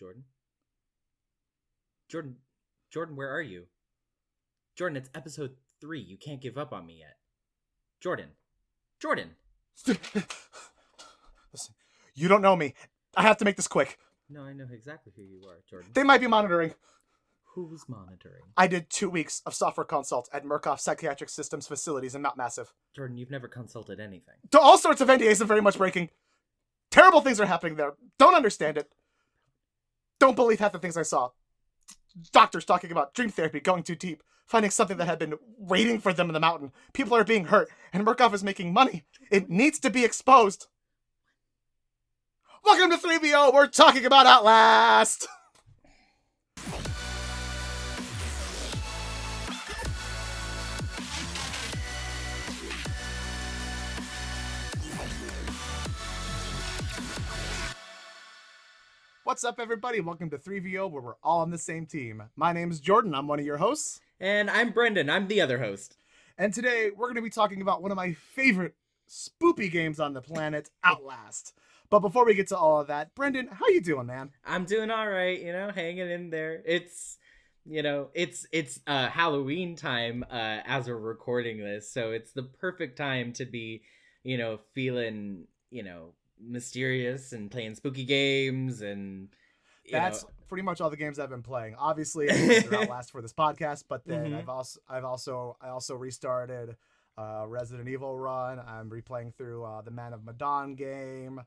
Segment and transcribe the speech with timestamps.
[0.00, 0.24] Jordan?
[2.08, 2.36] Jordan,
[2.90, 3.66] Jordan, where are you?
[4.74, 6.00] Jordan, it's episode three.
[6.00, 7.18] You can't give up on me yet.
[8.00, 8.30] Jordan,
[8.98, 9.32] Jordan.
[9.86, 9.98] Listen,
[12.14, 12.72] you don't know me.
[13.14, 13.98] I have to make this quick.
[14.30, 15.90] No, I know exactly who you are, Jordan.
[15.92, 16.72] They might be monitoring.
[17.54, 18.44] Who's monitoring?
[18.56, 22.72] I did two weeks of software consult at Murkoff Psychiatric Systems facilities in Mount Massive.
[22.96, 24.36] Jordan, you've never consulted anything.
[24.52, 26.08] To all sorts of NDAs are very much breaking.
[26.90, 27.92] Terrible things are happening there.
[28.18, 28.90] Don't understand it.
[30.20, 31.30] Don't believe half the things I saw.
[32.30, 36.12] Doctors talking about dream therapy going too deep, finding something that had been waiting for
[36.12, 36.72] them in the mountain.
[36.92, 39.04] People are being hurt, and Murkoff is making money.
[39.30, 40.66] It needs to be exposed.
[42.62, 43.54] Welcome to 3BO.
[43.54, 45.26] We're talking about Outlast.
[59.24, 60.00] What's up, everybody?
[60.00, 62.22] Welcome to 3VO, where we're all on the same team.
[62.36, 63.14] My name is Jordan.
[63.14, 64.00] I'm one of your hosts.
[64.18, 65.10] And I'm Brendan.
[65.10, 65.98] I'm the other host.
[66.38, 70.14] And today we're going to be talking about one of my favorite spoopy games on
[70.14, 71.52] the planet, Outlast.
[71.90, 74.30] But before we get to all of that, Brendan, how you doing, man?
[74.42, 76.62] I'm doing all right, you know, hanging in there.
[76.64, 77.18] It's
[77.66, 82.44] you know, it's it's uh Halloween time uh as we're recording this, so it's the
[82.44, 83.82] perfect time to be,
[84.24, 89.28] you know, feeling, you know, mysterious and playing spooky games and
[89.84, 91.74] you That's know, pretty much all the games I've been playing.
[91.76, 92.28] Obviously,
[92.62, 94.38] through Outlast for this podcast, but then Mhm.
[94.38, 96.76] I've also I've also I also restarted
[97.18, 98.58] uh, Resident Evil run.
[98.60, 101.40] I'm replaying through uh, the Man of Medan game.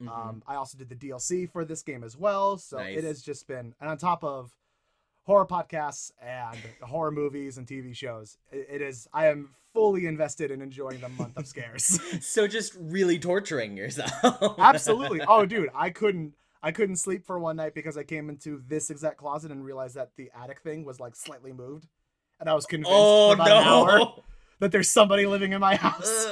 [0.00, 0.08] mhm.
[0.08, 2.58] Um, I also did the DLC for this game as well.
[2.58, 2.98] So Nice.
[2.98, 4.54] it has just been, and on top of
[5.26, 9.08] horror podcasts and horror movies and TV shows, it, is.
[9.12, 12.00] I am fully invested in enjoying the month of scares.
[12.26, 14.12] so just really torturing yourself.
[14.58, 15.20] Absolutely.
[15.26, 16.34] Oh, dude, I couldn't.
[16.62, 19.94] I couldn't sleep for one night because I came into this exact closet and realized
[19.94, 21.86] that the attic thing was like slightly moved,
[22.40, 24.14] and I was convinced oh for about an hour
[24.58, 26.26] that there's somebody living in my house.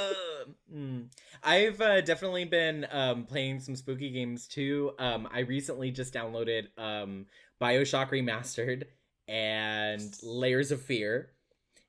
[0.74, 1.06] Mm.
[1.42, 4.92] I've uh, definitely been um, playing some spooky games too.
[4.98, 7.26] Um, I recently just downloaded um,
[7.64, 8.84] Bioshock Remastered
[9.26, 11.30] and Layers of Fear,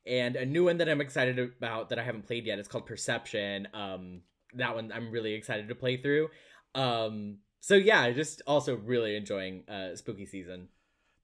[0.05, 2.59] and a new one that I'm excited about that I haven't played yet.
[2.59, 3.67] It's called Perception.
[3.73, 4.21] Um,
[4.53, 6.29] that one I'm really excited to play through.
[6.75, 10.69] Um, so yeah, just also really enjoying uh, spooky season.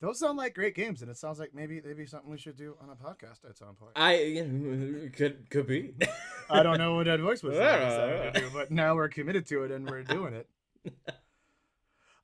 [0.01, 2.75] Those sound like great games, and it sounds like maybe maybe something we should do
[2.81, 3.93] on a podcast at some point.
[3.95, 5.93] I could could be.
[6.49, 7.53] I don't know what that voice was.
[7.53, 10.49] Decided to do, but now we're committed to it and we're doing it.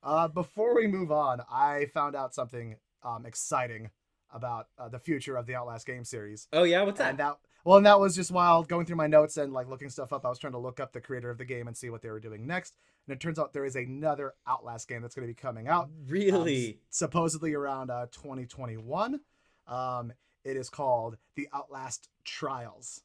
[0.02, 3.90] Uh, before we move on, I found out something um, exciting
[4.32, 6.48] about uh, the future of the Outlast game series.
[6.52, 7.10] oh yeah, what's that?
[7.10, 9.90] And that well, and that was just while going through my notes and like looking
[9.90, 10.24] stuff up.
[10.24, 12.10] I was trying to look up the creator of the game and see what they
[12.10, 12.74] were doing next.
[13.06, 15.84] And it turns out there is another Outlast game that's going to be coming out
[15.84, 16.68] um, really?
[16.68, 19.20] s- supposedly around uh, 2021.
[19.66, 20.12] Um,
[20.44, 23.02] it is called the Outlast Trials.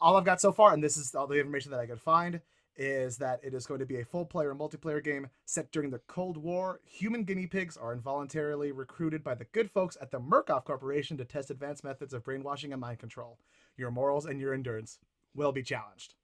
[0.00, 2.40] All I've got so far, and this is all the information that I could find,
[2.80, 6.00] is that it is going to be a full player multiplayer game set during the
[6.08, 6.80] Cold War.
[6.86, 11.26] Human guinea pigs are involuntarily recruited by the good folks at the Murkoff Corporation to
[11.26, 13.38] test advanced methods of brainwashing and mind control.
[13.76, 14.98] Your morals and your endurance
[15.34, 16.14] will be challenged.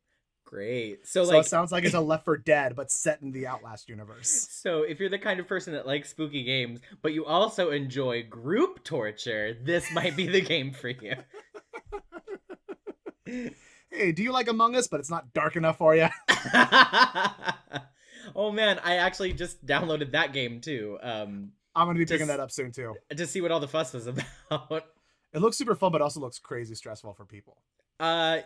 [0.47, 1.06] Great.
[1.06, 3.47] So So, like it sounds like it's a Left 4 Dead, but set in the
[3.47, 4.49] Outlast universe.
[4.50, 8.23] So, if you're the kind of person that likes spooky games, but you also enjoy
[8.23, 11.17] group torture, this might be the game for you.
[13.96, 16.08] Hey, do you like Among Us, but it's not dark enough for you?
[18.34, 22.40] oh man, I actually just downloaded that game too, um, I'm gonna be picking that
[22.40, 22.94] up soon too.
[23.14, 24.06] to see what all the fuss was
[24.50, 24.84] about.
[25.32, 27.58] It looks super fun, but also looks crazy stressful for people.
[28.00, 28.38] Uh,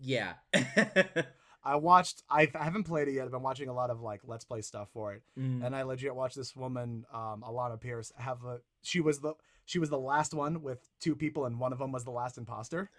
[0.00, 0.34] yeah.
[1.64, 2.24] I watched.
[2.28, 3.24] I've, I haven't played it yet.
[3.24, 5.64] I've been watching a lot of like Let's Play stuff for it, Mm.
[5.64, 8.58] and I legit watched this woman, um, Alana Pierce, have a.
[8.82, 9.34] She was the
[9.64, 12.36] she was the last one with two people, and one of them was the last
[12.36, 12.90] imposter,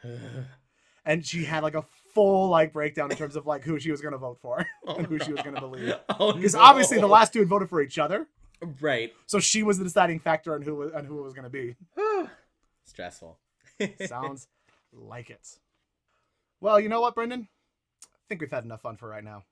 [1.06, 1.84] and she had like a
[2.14, 5.20] full like breakdown in terms of like who she was gonna vote for, and who
[5.20, 5.94] she was gonna believe.
[6.20, 6.62] Oh, Because no.
[6.62, 8.28] obviously the last two had voted for each other,
[8.82, 9.14] right.
[9.26, 11.76] so she was the deciding factor on who on who it was gonna be.
[12.86, 13.40] Stressful.
[14.06, 14.48] Sounds
[14.92, 15.58] like it.
[16.62, 17.48] Well, you know what, Brendan?
[18.04, 19.44] I think we've had enough fun for right now.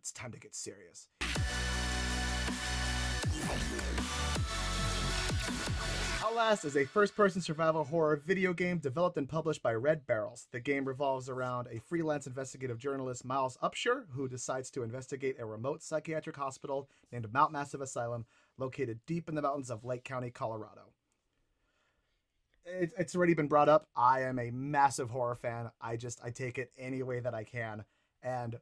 [0.00, 1.08] It's time to get serious.
[6.34, 10.48] Outlast is a first person survival horror video game developed and published by Red Barrels.
[10.50, 15.46] The game revolves around a freelance investigative journalist, Miles Upshur, who decides to investigate a
[15.46, 18.26] remote psychiatric hospital named Mount Massive Asylum
[18.58, 20.90] located deep in the mountains of Lake County, Colorado
[22.66, 23.86] it, it's already been brought up.
[23.94, 25.70] I am a massive horror fan.
[25.80, 27.84] I just I take it any way that I can,
[28.22, 28.56] and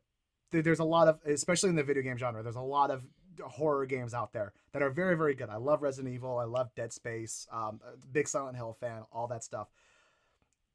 [0.51, 3.03] th- there's a lot of, especially in the video game genre, there's a lot of
[3.41, 5.49] horror games out there that are very very good.
[5.49, 6.39] I love Resident Evil.
[6.39, 7.47] I love Dead Space.
[7.51, 7.81] Um,
[8.13, 9.03] big Silent Hill fan.
[9.13, 9.69] All that stuff.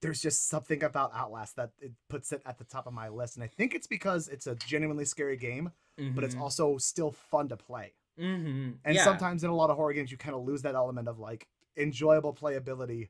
[0.02, 3.36] There's just something about Outlast that it puts it at the top of my list,
[3.36, 6.42] and I think it's because it's a genuinely scary game, but it's Mhm.
[6.42, 7.94] also still fun to play.
[8.20, 8.78] Mhm.
[8.86, 9.04] And yeah.
[9.04, 11.48] sometimes in a lot of horror games, you kind of lose that element of like
[11.76, 13.10] enjoyable playability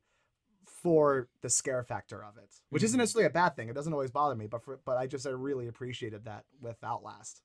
[0.66, 3.02] for the scare factor of it, which isn't Mhm.
[3.02, 3.68] necessarily a bad thing.
[3.68, 6.82] It doesn't always bother me, but for, but I just I really appreciated that with
[6.84, 7.42] Outlast.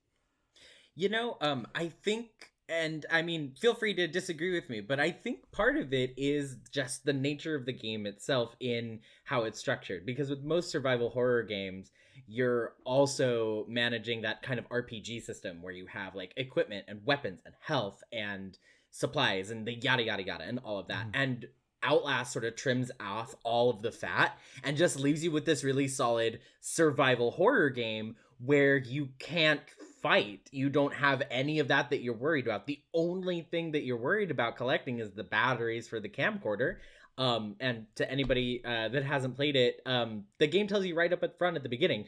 [0.95, 2.27] You know, um, I think,
[2.69, 6.13] and I mean, feel free to disagree with me, but I think part of it
[6.17, 10.05] is just the nature of the game itself in how it's structured.
[10.05, 11.91] Because with most survival horror games,
[12.27, 17.41] you're also managing that kind of RPG system where you have like equipment and weapons
[17.45, 18.57] and health and
[18.91, 21.07] supplies and the yada yada yada and all of that.
[21.07, 21.11] Mhm.
[21.15, 21.47] And
[21.81, 25.65] Outlast sort of trims off all of the fat and just leaves you with this
[25.65, 29.59] really solid survival horror game where you can't
[30.07, 30.49] fight.
[30.51, 32.67] You don't have any of that that you're worried about.
[32.67, 36.75] The only thing that you're worried about collecting is the batteries for the camcorder.
[37.17, 41.11] Um, and to anybody uh, that hasn't played it, um, the game tells you right
[41.11, 42.05] up at front at the beginning,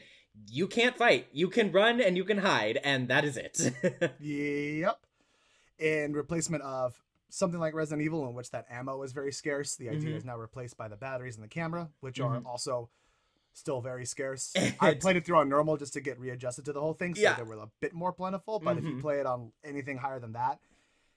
[0.50, 1.26] you can't fight.
[1.32, 3.72] You can run and you can hide, and that is it.
[4.20, 4.98] Yep.
[5.78, 9.88] In replacement of something like Resident Evil, in which that ammo is very scarce, the
[9.90, 10.16] idea Mhm.
[10.16, 12.46] is now replaced by the batteries and the camera, which are Mhm.
[12.46, 12.88] also
[13.56, 14.52] still very scarce.
[14.80, 17.22] I played it through on normal just to get readjusted to the whole thing, so
[17.22, 17.34] Yeah.
[17.36, 18.58] they were a bit more plentiful.
[18.60, 19.00] But if you Mhm.
[19.00, 20.60] play it on anything higher than that,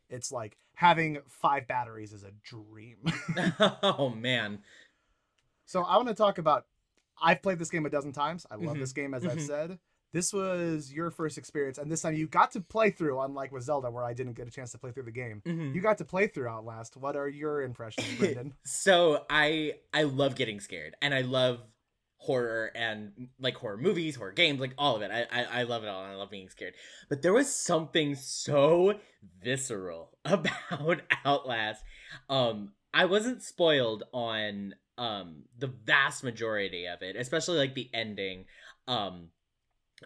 [0.10, 2.98] it's like having five batteries is a dream.
[3.84, 4.64] oh man.
[5.66, 6.66] so I want to talk about.
[7.22, 8.46] I've played this game a dozen times.
[8.50, 8.80] I love Mhm.
[8.80, 9.46] this game, as I've Mhm.
[9.48, 9.80] said.
[10.14, 13.64] This was your first experience, and this time you got to play through, unlike with
[13.64, 15.42] Zelda, where I didn't get a chance to play through the game.
[15.46, 15.76] Mhm.
[15.76, 16.96] You got to play through Outlast.
[16.98, 18.56] What are your impressions, Brendan?
[18.66, 21.62] So I I love getting scared, and I love
[22.20, 25.12] horror and like horror movies, horror games, like all of it.
[25.12, 26.76] I I, I love it all, I love being scared.
[27.10, 29.00] But there was something so
[29.42, 31.84] visceral about Outlast.
[32.30, 38.46] Um, I wasn't spoiled on um the vast majority of it, especially like the ending.
[38.88, 39.30] Um.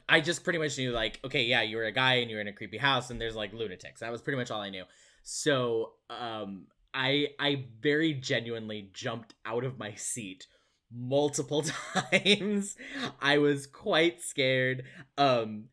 [0.10, 2.48] I just pretty much knew like, okay, yeah, you were a guy and you're in
[2.48, 4.00] a creepy house and there's like lunatics.
[4.00, 4.86] That was pretty much all I knew.
[5.22, 10.48] So, um, I I very genuinely jumped out of my seat
[10.94, 11.64] multiple
[11.94, 12.76] times.
[13.22, 14.84] I was quite scared.
[15.18, 15.66] Um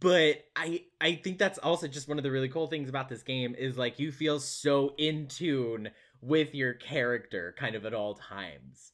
[0.00, 3.22] but I I think that's also just one of the really cool things about this
[3.22, 5.90] game is like you feel so in tune
[6.20, 8.92] with your character kind of at all times.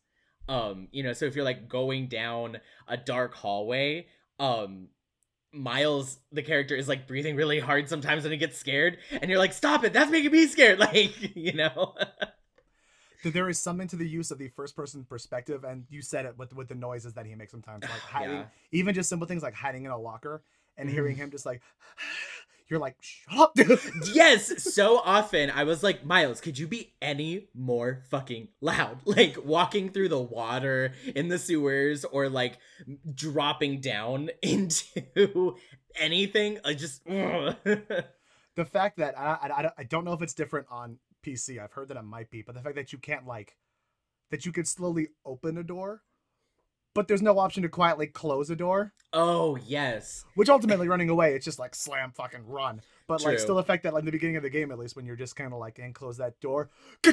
[0.48, 4.06] Um you know, so if you're like going down a dark hallway,
[4.38, 4.88] um
[5.54, 9.38] Miles, the character, is like breathing really hard sometimes when he gets scared, and you're
[9.38, 9.92] like, "Stop it!
[9.92, 11.94] That's making me scared!" Like, you know.
[13.22, 16.26] That there is something to the use of the first person perspective, and you said
[16.26, 18.44] it with with the noises that he makes sometimes, like hiding, Yeah.
[18.72, 20.42] even just simple things like hiding in a locker
[20.76, 20.92] and Mhm.
[20.92, 21.62] hearing him just like,
[22.68, 23.78] you're like, shut up, dude.
[24.14, 29.00] yes, so often I was like, Miles, could you be any more fucking loud?
[29.06, 32.58] Like walking through the water in the sewers or like
[33.14, 35.56] dropping down into
[35.94, 36.58] anything.
[36.64, 37.04] I just.
[37.04, 41.58] the fact that I, I, I I don't know if it's different on PC.
[41.62, 43.56] I've heard that it might be, but the fact that you can't like
[44.30, 46.02] that you could slowly open a door,
[46.94, 48.92] but there's no option to quietly close a door.
[49.12, 50.24] oh, yes.
[50.34, 52.80] Which ultimately, running away, it's just like slam, fucking run.
[53.06, 54.96] But like, still the fact that like in the beginning of the game, at least
[54.96, 56.70] when you're just kind of like and close that door,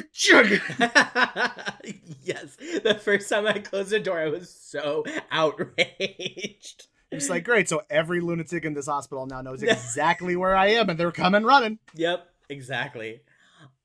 [2.22, 2.56] yes.
[2.82, 6.86] The first time I closed the door, I was so outraged.
[7.10, 7.68] it's like great.
[7.68, 11.44] So every lunatic in this hospital now knows exactly where I am, and they're coming
[11.44, 11.78] running.
[11.94, 13.20] Yep, exactly.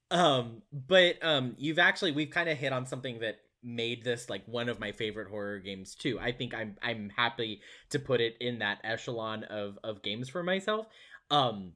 [0.10, 4.44] Um, but um, you've actually we've kind of hit on something that made this like
[4.46, 6.20] one of my favorite horror games too.
[6.20, 10.44] I think I'm I'm happy to put it in that echelon of of games for
[10.44, 10.88] myself.
[11.30, 11.74] Um,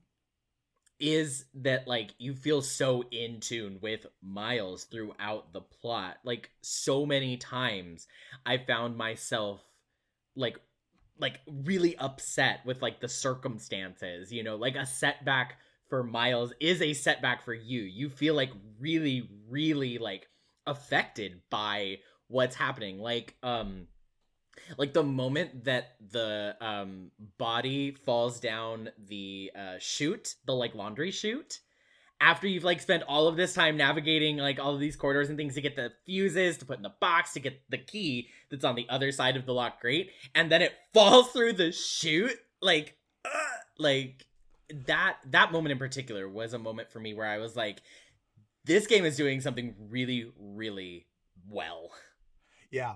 [0.98, 6.18] is that like you feel so in tune with Miles throughout the plot?
[6.24, 8.06] Like so many times,
[8.46, 9.60] I found myself
[10.36, 10.58] like
[11.18, 14.32] like really upset with like the circumstances.
[14.32, 15.58] You know, like a setback
[15.92, 17.82] for Miles is a setback for you.
[17.82, 20.26] You feel like really, really like
[20.66, 22.98] affected by what's happening.
[22.98, 23.88] Like, um,
[24.78, 31.10] like the moment that the um body falls down the uh chute, the like laundry
[31.10, 31.60] chute.
[32.22, 35.36] After you've like spent all of this time navigating like all of these corridors and
[35.36, 38.64] things to get the fuses to put in the box to get the key that's
[38.64, 42.38] on the other side of the lock grate, and then it falls through the chute,
[42.62, 42.96] like,
[43.26, 43.28] uh,
[43.76, 44.24] like
[44.86, 47.82] that that moment in particular was a moment for me where I was like,
[48.64, 51.06] this game is doing something really, really
[51.48, 51.90] well.
[52.70, 52.94] Yeah.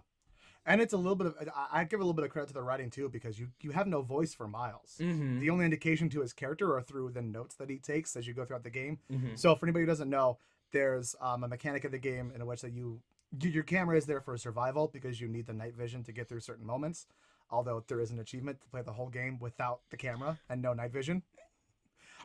[0.64, 1.34] and it's a little bit of
[1.72, 3.86] I- give a little bit of credit to the writing too because you you have
[3.86, 4.96] no voice for Miles.
[5.00, 5.40] Mm-hmm.
[5.40, 8.34] The only indication to his character are through the notes that he takes as you
[8.34, 8.98] go throughout the game.
[9.12, 9.34] mm-hmm.
[9.36, 10.38] So for anybody who doesn't know,
[10.72, 13.00] there's um, a mechanic of the game in which that you
[13.42, 16.40] your camera is there for survival because you need the night vision to get through
[16.40, 17.06] certain moments.
[17.50, 20.72] Although there is an achievement to play the whole game without the camera and no
[20.72, 21.22] night vision.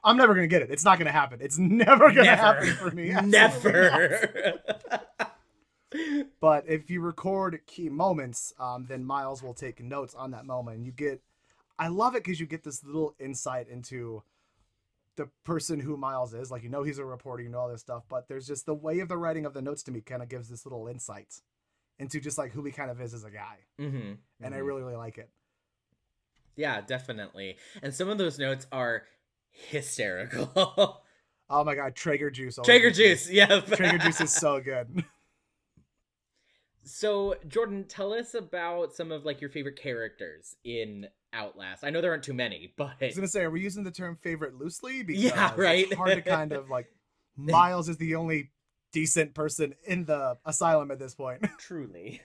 [0.04, 0.72] I'm never gonna get it.
[0.72, 1.40] It's not gonna happen.
[1.42, 2.42] It's never gonna Never.
[2.42, 3.10] happen for me.
[3.24, 4.60] Never.
[6.40, 10.78] But if you record key moments, um, then Miles will take notes on that moment,
[10.78, 11.22] and you get.
[11.78, 14.24] I love it because you get this little insight into
[15.18, 16.50] the person who Miles is.
[16.50, 18.74] Like you know he's a reporter, you know all this stuff, but there's just the
[18.74, 21.42] way of the writing of the notes to me kind of gives this little insight
[22.00, 24.14] into just like who he kind of is as a guy, mm-hmm.
[24.42, 25.30] and I really really like it.
[26.56, 27.58] Yeah, definitely.
[27.82, 29.04] And some of those notes are
[29.52, 31.04] hysterical.
[31.54, 32.58] Oh my god, Trager juice!
[32.60, 33.46] Trager juice, yeah.
[33.60, 35.04] Trager juice is so good.
[36.84, 41.84] So, Jordan, tell us about some of like your favorite characters in Outlast.
[41.84, 43.92] I know there aren't too many, but I was gonna say, are we using the
[43.92, 45.04] term favorite loosely?
[45.04, 45.86] Because Yeah, right.
[45.86, 46.88] It's hard to kind of like.
[47.38, 48.50] Miles is the only
[48.92, 51.46] decent person in the asylum at this point.
[51.58, 52.22] truly.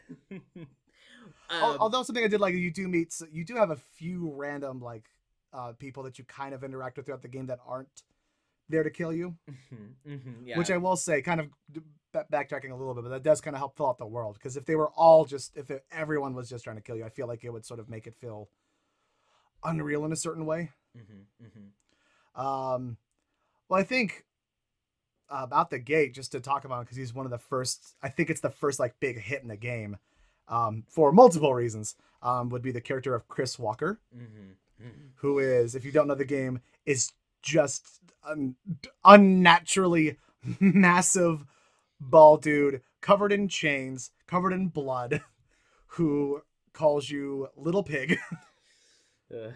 [1.48, 4.80] Um, Although something I did like, you do meet, you do have a few random
[4.80, 5.04] like
[5.52, 8.02] uh, people that you kind of interact with throughout the game that aren't
[8.68, 9.36] there to kill you.
[9.48, 10.58] mhm, mhm, yeah.
[10.58, 11.48] Which I will say, kind of
[12.32, 14.34] backtracking a little bit, but that does kind of help fill out the world.
[14.34, 17.04] Because if they were all just, if it, everyone was just trying to kill you,
[17.04, 18.48] I feel like it would sort of make it feel
[19.64, 20.70] unreal in a certain way.
[20.96, 22.40] Mhm, mhm.
[22.40, 22.96] Um,
[23.68, 24.24] well, I think
[25.28, 27.96] uh, about the gate, just to talk about because he's one of the first.
[28.02, 29.96] I think it's the first like big hit in the game,
[30.48, 31.96] um, for multiple reasons.
[32.22, 34.56] Um, would be the character of Chris Walker, Mhm, mhm.
[34.82, 35.10] Mm.
[35.16, 37.86] who is, if you don't know the game, is just
[38.26, 38.56] an
[39.04, 40.18] unnaturally
[40.60, 41.44] massive
[42.00, 45.22] bald dude covered in chains, covered in blood,
[45.88, 46.42] who
[46.72, 48.18] calls you little pig.
[49.34, 49.52] Ugh.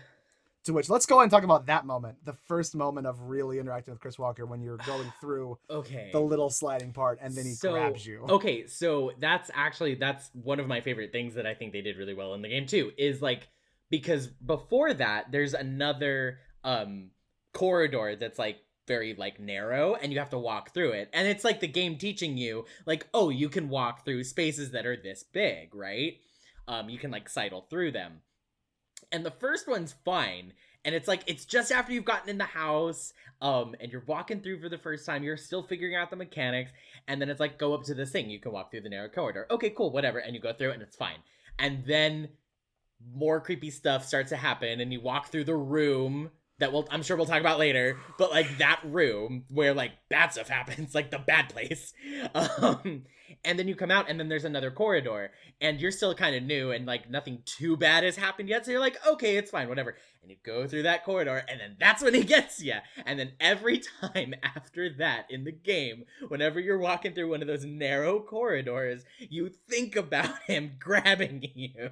[0.64, 3.92] To which let's go and talk about that moment, the first moment of really interacting
[3.94, 6.10] with Chris Walker when you're going through Okay.
[6.12, 8.20] the little sliding part and then he So- grabs you.
[8.28, 11.96] Okay, so that's actually that's one of my favorite things that I think they did
[11.96, 12.92] really well in the game too.
[12.98, 13.48] Is like
[13.90, 17.11] because before that, there's another um
[17.52, 21.11] corridor that's like very like narrow and you have to walk through it.
[21.12, 24.87] And it's like the game teaching you like, oh, you can walk through spaces that
[24.87, 26.18] are this big, right?
[26.68, 28.20] Um you can like sidle through them.
[29.12, 30.52] And the first one's fine.
[30.85, 34.40] And it's like it's just after you've gotten in the house, um, and you're walking
[34.40, 36.73] through for the first time, you're still figuring out the mechanics,
[37.11, 39.09] and then it's like go up to this thing you can walk through the narrow
[39.09, 41.18] corridor okay cool whatever and you go through it and it's fine
[41.59, 42.28] and then
[43.14, 46.30] more creepy stuff starts to happen and you walk through the room
[46.61, 50.33] that we'll i'm sure we'll talk about later but like that room where like bad
[50.33, 51.93] stuff happens like the bad place.
[52.35, 53.05] Um
[53.45, 56.43] and then you come out and then there's another corridor and you're still kind of
[56.43, 59.69] new and like nothing too bad has happened yet so you're like okay it's fine
[59.69, 59.97] whatever.
[60.23, 62.75] And you go through that corridor and then that's when he gets you
[63.07, 67.49] and then every time after that in the game whenever you're walking through one of
[67.49, 71.90] those narrow corridors you think about him grabbing you.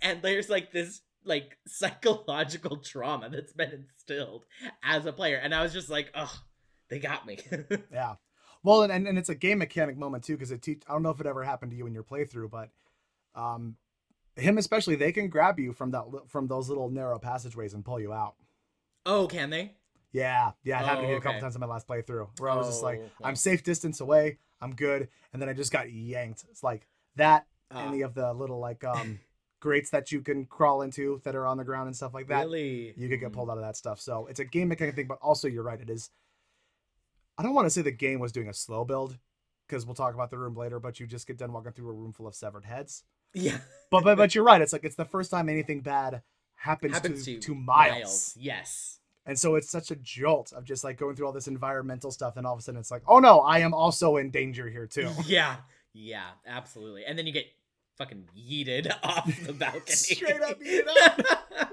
[0.00, 4.44] And there's like this like psychological trauma that's been instilled
[4.82, 6.42] as a player and i was just like oh
[6.88, 7.38] they got me
[7.92, 8.14] Yeah.
[8.62, 10.82] Well, and, and, it's a game mechanic moment too, because it teach.
[10.88, 12.70] I don't know if it ever happened to you in your playthrough, but
[13.34, 13.76] um,
[14.36, 18.00] him especially, they can grab you from that from those little narrow passageways and pull
[18.00, 18.34] you out.
[19.04, 19.72] oh can they
[20.12, 22.50] Yeah, yeah, it happened to Oh, me a couple times in my last playthrough where
[22.50, 23.24] I was just like, Oh, okay.
[23.24, 26.44] I'm safe distance away, I'm good, and then I just got yanked.
[26.50, 26.86] It's like
[27.16, 27.46] that.
[27.70, 29.18] Ah, Any of the little like um
[29.62, 32.40] grates that you can crawl into that are on the ground and stuff like that.
[32.46, 33.34] really you could get Mm.
[33.34, 34.00] pulled out of that stuff.
[34.00, 35.80] So it's a game mechanic thing, but also you're right.
[35.80, 36.10] It is.
[37.38, 39.18] I don't want to say the game was doing a slow build
[39.68, 40.80] because we'll talk about the room later.
[40.80, 43.04] But you just get done walking through a room full of severed heads.
[43.34, 43.58] yeah
[43.90, 44.60] But but but you're right.
[44.60, 46.22] It's like it's the first time anything bad
[46.56, 48.34] happens, happens to, to, to Miles.
[48.38, 52.10] yes and so it's such a jolt of just like going through all this environmental
[52.10, 54.68] stuff, and all of a sudden it's like, oh no, I am also in danger
[54.68, 55.08] here too.
[55.26, 55.56] yeah
[55.94, 57.46] yeah absolutely and then you get
[57.96, 60.86] fucking yeeted off the balcony Straight up yeeted
[61.60, 61.70] up.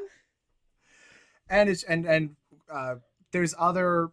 [1.50, 2.36] and it's and and
[2.72, 2.96] uh,
[3.32, 4.10] there's other.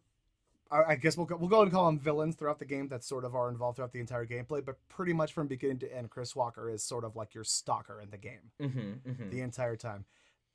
[0.69, 3.25] I guess we'll go, we'll go and call them villains throughout the game that sort
[3.25, 6.35] of are involved throughout the entire gameplay, but pretty much from beginning to end, Chris
[6.35, 9.31] Walker is sort of like your stalker in the game mm-hmm, mm-hmm.
[9.31, 10.05] the entire time.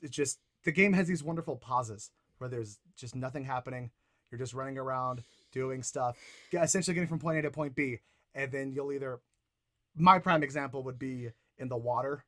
[0.01, 3.89] It's just the game has these wonderful pauses where there's just nothing happening.
[4.29, 6.17] You're just running around doing stuff,
[6.51, 7.99] essentially getting from point A to point B,
[8.35, 9.21] and then you'll either.
[9.95, 12.25] My prime example would be in the water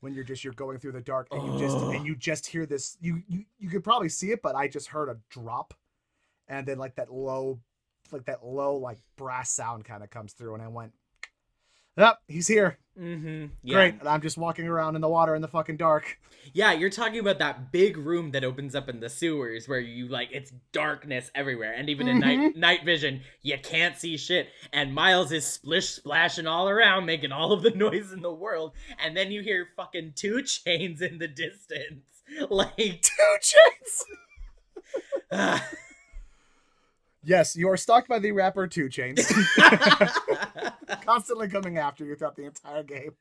[0.00, 1.90] when you're just you're going through the dark and you just oh.
[1.90, 4.88] and you just hear this you, you you could probably see it but i just
[4.88, 5.74] heard a drop
[6.48, 7.58] and then like that low
[8.10, 10.92] like that low like brass sound kind of comes through and i went
[11.96, 12.78] Yep, he's here.
[12.98, 13.46] Mm-hmm.
[13.62, 13.74] Yeah.
[13.74, 13.94] Great.
[14.00, 16.18] And I'm just walking around in the water in the fucking dark.
[16.52, 20.08] Yeah, you're talking about that big room that opens up in the sewers where you
[20.08, 22.60] like it's darkness everywhere, and even in night Mm-hmm.
[22.60, 24.48] night vision, you can't see shit.
[24.72, 28.72] And Miles is splish splashing all around, making all of the noise in the world,
[29.02, 32.04] and then you hear fucking two chains in the distance.
[32.50, 34.04] Like Two chains.
[37.24, 39.28] Yes, you are stalked by the rapper 2 Chainz,
[41.06, 43.12] constantly coming after you throughout the entire game.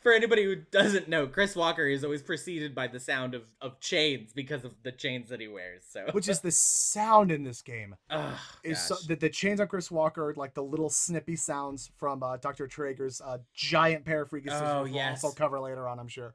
[0.00, 3.80] For anybody who doesn't know, Chris Walker is always preceded by the sound of, of
[3.80, 5.82] chains because of the chains that he wears.
[5.90, 7.96] So, Which is the sound in this game.
[8.62, 9.04] Is so, gosh.
[9.06, 12.68] the, the chains on Chris Walker, like the little snippy sounds from uh, Dr.
[12.68, 15.24] Trager's uh, giant pair of freaky scissors, Oh, we'll yes.
[15.24, 16.34] also cover later on, I'm sure.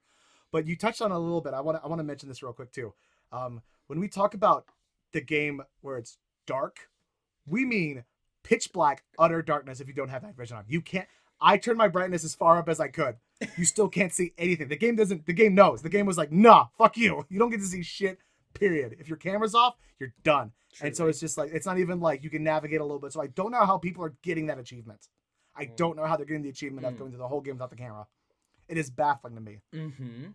[0.51, 1.53] But you touched on it a little bit.
[1.53, 2.93] I want to I want to mention this real quick too.
[3.31, 4.65] Um, when we talk about
[5.13, 6.89] the game where it's dark,
[7.47, 8.03] we mean
[8.43, 9.79] pitch black, utter darkness.
[9.79, 11.07] If you don't have night vision on, you can't.
[11.41, 13.17] I turned my brightness as far up as I could.
[13.57, 14.69] You still can't see anything.
[14.69, 15.25] The game doesn't.
[15.25, 15.81] The game knows.
[15.81, 17.25] The game was like, nah, fuck you.
[17.29, 18.19] You don't get to see shit.
[18.53, 18.95] Period.
[18.99, 20.51] If your camera's off, you're done.
[20.81, 23.11] And so it's just like it's not even like you can navigate a little bit.
[23.13, 25.07] So I don't know how people are getting that achievement.
[25.55, 25.75] I Mm.
[25.75, 26.97] don't know how they're getting the achievement of Mm.
[26.99, 28.07] going through the whole game without the camera.
[28.69, 30.25] It is baffling to me Mm-hmm.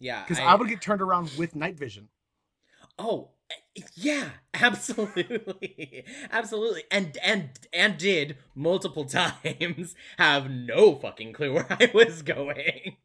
[0.00, 0.24] Yeah.
[0.24, 2.08] because I, would get turned around with night vision.
[2.98, 3.30] Oh,
[3.94, 6.04] yeah, absolutely.
[6.30, 6.84] absolutely.
[6.90, 12.96] And and and did multiple times have no fucking clue where I was going.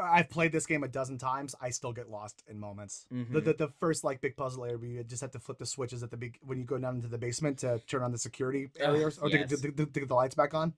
[0.00, 1.56] I've played this game a dozen times.
[1.60, 3.04] I still get lost in moments.
[3.10, 3.44] The, Mhm.
[3.44, 6.04] the the first like big puzzle area where you just have to flip the switches
[6.04, 8.70] at the big when you go down into the basement to turn on the security
[8.80, 9.48] Ugh, areas or to, yes.
[9.50, 10.74] to, to, to get the lights back on.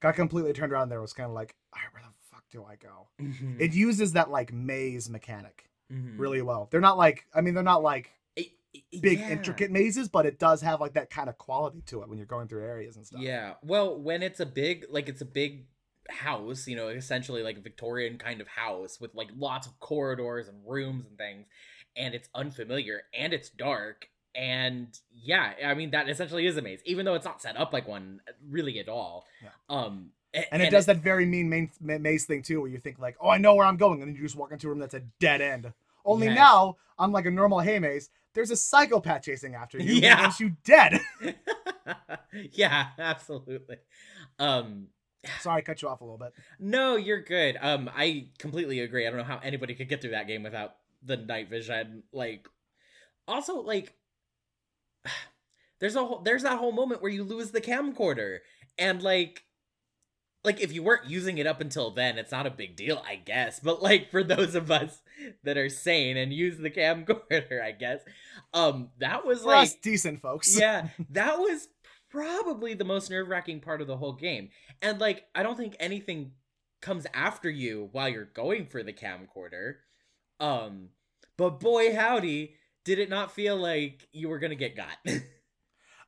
[0.00, 1.00] Got completely turned around there.
[1.00, 3.08] Was kind of like, all right, where the fuck do I go?
[3.18, 3.58] Mhm.
[3.60, 6.18] It uses that like maze mechanic Mhm.
[6.18, 6.68] really well.
[6.70, 9.30] They're not like I mean they're not like It- it- big yeah.
[9.30, 12.26] intricate mazes, but it does have like that kind of quality to it when you're
[12.26, 13.20] going through areas and stuff.
[13.20, 13.54] Yeah.
[13.62, 15.66] Well, when it's a big like it's a big
[16.10, 20.48] house, you know, essentially like a Victorian kind of house with like lots of corridors
[20.48, 21.46] and rooms and things,
[21.96, 24.08] and it's unfamiliar and it's dark.
[24.34, 27.72] And yeah, I mean that essentially is a maze, even though it's not set up
[27.72, 29.26] like one really at all.
[29.42, 29.48] Yeah.
[29.68, 32.98] Um a- And it does that very mean main, maze thing too, where you think
[32.98, 34.78] like, "Oh, I know where I'm going," and then you just walk into a room
[34.78, 35.72] that's a dead end.
[36.08, 36.36] Only Yes.
[36.36, 39.94] now, unlike a normal hay maze, there's a psychopath chasing after you.
[39.94, 40.20] Yeah.
[40.22, 41.00] wants you dead.
[42.52, 43.76] yeah, absolutely.
[44.38, 44.88] Um
[45.40, 46.32] Sorry, I cut you off a little bit.
[46.58, 47.58] No, you're good.
[47.60, 49.06] Um, I completely agree.
[49.06, 52.04] I don't know how anybody could get through that game without the night vision.
[52.12, 52.46] Like,
[53.26, 53.94] also like,
[55.80, 58.38] there's a whole, there's that whole moment where you lose the camcorder,
[58.78, 59.42] and like,
[60.44, 63.16] like if you weren't using it up until then, it's not a big deal, I
[63.16, 63.60] guess.
[63.60, 65.02] But like for those of us
[65.44, 68.00] that are sane and use the camcorder, I guess,
[68.54, 70.58] um, that was For like us decent folks.
[70.58, 71.68] yeah, that was
[72.10, 74.50] probably the most nerve wracking part of the whole game.
[74.80, 76.32] And like, I don't think anything
[76.80, 79.74] comes after you while you're going for the camcorder.
[80.40, 80.90] Um,
[81.36, 84.96] but boy, howdy, did it not feel like you were gonna get got?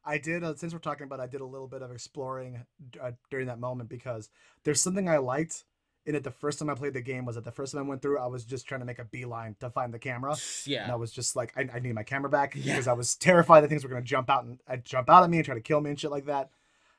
[0.05, 0.43] I did.
[0.43, 2.65] Uh, since we're talking about, it, I did a little bit of exploring
[3.01, 4.29] uh, during that moment because
[4.65, 5.65] there's something I liked
[6.07, 6.25] in it.
[6.25, 8.19] The first time I played the game was that the first time I went through,
[8.19, 10.37] I was just trying to make a beeline to find the camera.
[10.65, 10.93] Yeah, And.
[10.93, 12.73] I was just like, I, I need my camera back Yeah.
[12.73, 15.23] because I was terrified that things were going to jump out and uh, jump out
[15.23, 16.51] at me and try to kill me and shit like that.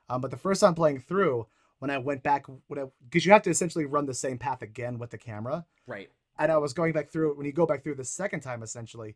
[0.10, 1.48] Um, but the first time playing through,
[1.80, 5.00] when I went back, when because you have to essentially run the same path again
[5.00, 6.12] with the camera, Right.
[6.38, 7.38] and I was going back through it.
[7.38, 9.16] When you go back through the second time, essentially,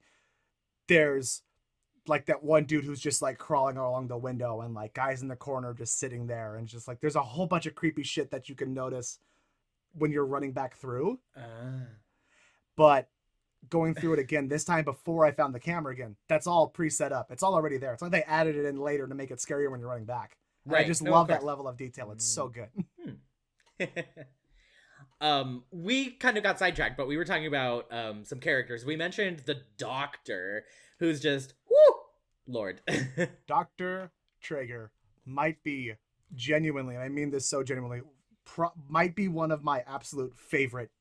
[0.87, 1.41] there's
[2.07, 5.27] like that one dude who's just like crawling along the window, and like guys in
[5.27, 8.31] the corner just sitting there, and just like there's a whole bunch of creepy shit
[8.31, 9.19] that you can notice
[9.93, 11.87] when you're running back through Ah.
[12.75, 13.07] but
[13.69, 17.11] going through it again this time before I found the camera again, that's all pre-set
[17.11, 17.31] up.
[17.31, 17.93] It's all already there.
[17.93, 20.37] It's like they added it in later to make it scarier when you're running back.
[20.65, 20.85] And Right.
[20.85, 22.11] I just No, love that level of detail.
[22.11, 22.69] It's so good.
[25.21, 28.85] um, we kind of got sidetracked, but we were talking about um some characters.
[28.85, 30.65] We mentioned the Doctor,
[30.99, 31.53] who's just
[32.47, 32.81] Lord.
[33.47, 34.11] Dr.
[34.43, 34.89] Trager
[35.25, 35.93] might be
[36.33, 38.01] genuinely, and I mean this so genuinely,
[38.45, 40.91] pro- might be one of my absolute favorite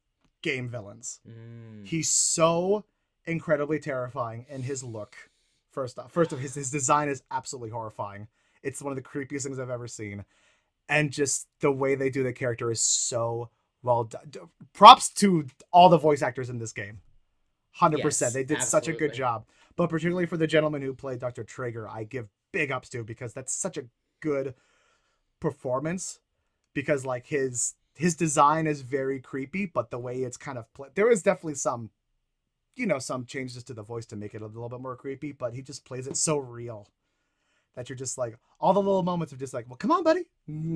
[0.43, 1.21] game villains.
[1.29, 1.87] Mm.
[1.87, 2.85] He's so
[3.27, 5.17] incredibly terrifying in his look.
[5.71, 8.29] First off, first off, his, his design is absolutely horrifying.
[8.63, 10.25] It's one of the creepiest things I've ever seen,
[10.89, 13.51] and just the way they do the character is so
[13.83, 14.31] well done.
[14.73, 17.01] Props to all the voice actors in this game.
[17.73, 19.45] Hundred Yes, percent, they did such a good job.
[19.77, 21.45] But particularly for the gentleman who played Dr.
[21.45, 23.87] Trager, I give big ups to because that's such a
[24.21, 24.55] good
[25.41, 26.21] performance.
[26.75, 30.95] Because like his his design is very creepy, but the way it's kind of played,
[30.95, 31.91] there is definitely some,
[32.75, 35.33] you know, some changes to the voice to make it a little bit more creepy.
[35.33, 36.89] But he just plays it so real
[37.75, 40.25] that you're just like all the little moments of just like, well, come on, buddy,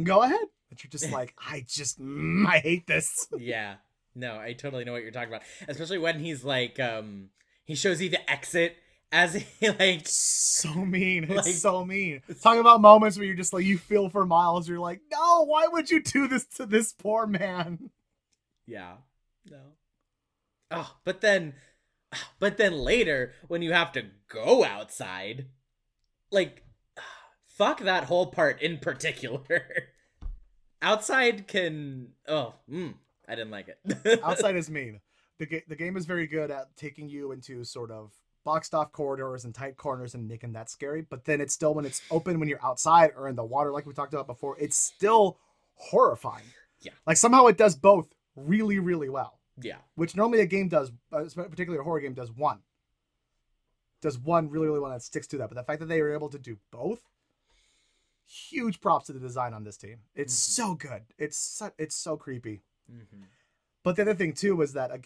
[0.05, 0.47] go ahead.
[0.71, 3.29] That you're just like, I just, mm, I hate this.
[3.39, 3.77] yeah.
[4.15, 5.43] No, I totally know what you're talking about.
[5.69, 7.31] Especially when he's like, um,
[7.65, 8.77] he shows you the exit
[9.13, 11.25] as he like so mean.
[11.25, 12.23] It's Like- so mean.
[12.43, 14.69] Talking about moments where you're just like you feel for Miles.
[14.69, 17.91] You're like, no, why would you do this to this poor man?
[18.67, 18.95] Yeah.
[19.51, 19.61] No.
[20.71, 21.55] Oh, but then
[22.39, 25.47] but then later when you have to go outside,
[26.31, 26.63] like
[27.47, 29.45] fuck that whole part in particular.
[30.83, 32.95] outside can oh, mm,
[33.29, 34.21] I didn't like it.
[34.25, 35.01] Outside is mean.
[35.39, 38.13] The ga- the game is very good at taking you into sort of
[38.49, 41.03] boxed off corridors and tight corners and making that scary.
[41.03, 43.85] But then it's still when it's open when you're outside or in the water, like
[43.87, 45.39] we talked about before, it's still
[45.75, 46.47] horrifying.
[46.81, 46.93] Yeah.
[47.07, 49.39] Like somehow it does both really, really well.
[49.61, 49.79] yeah.
[49.97, 52.61] which normally a game does, uh, particularly a horror game does one.
[54.01, 55.49] Does one really, really well that sticks to that.
[55.51, 57.01] But the fact that they were able to do both,
[58.25, 59.99] huge props to the design on this team.
[60.15, 60.51] It's Mhm.
[60.59, 61.03] so good.
[61.19, 62.63] It's so, it's so creepy.
[62.89, 63.25] hmm
[63.85, 64.99] But the other thing too was that uh,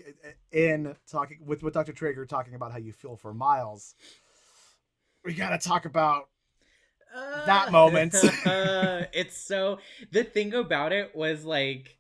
[0.51, 1.93] in talking with with Dr.
[1.93, 3.95] Trager talking about how you feel for Miles,
[5.25, 6.29] we gotta talk about
[7.47, 8.15] That moment.
[8.47, 9.79] uh, it's so
[10.11, 11.99] the thing about it was like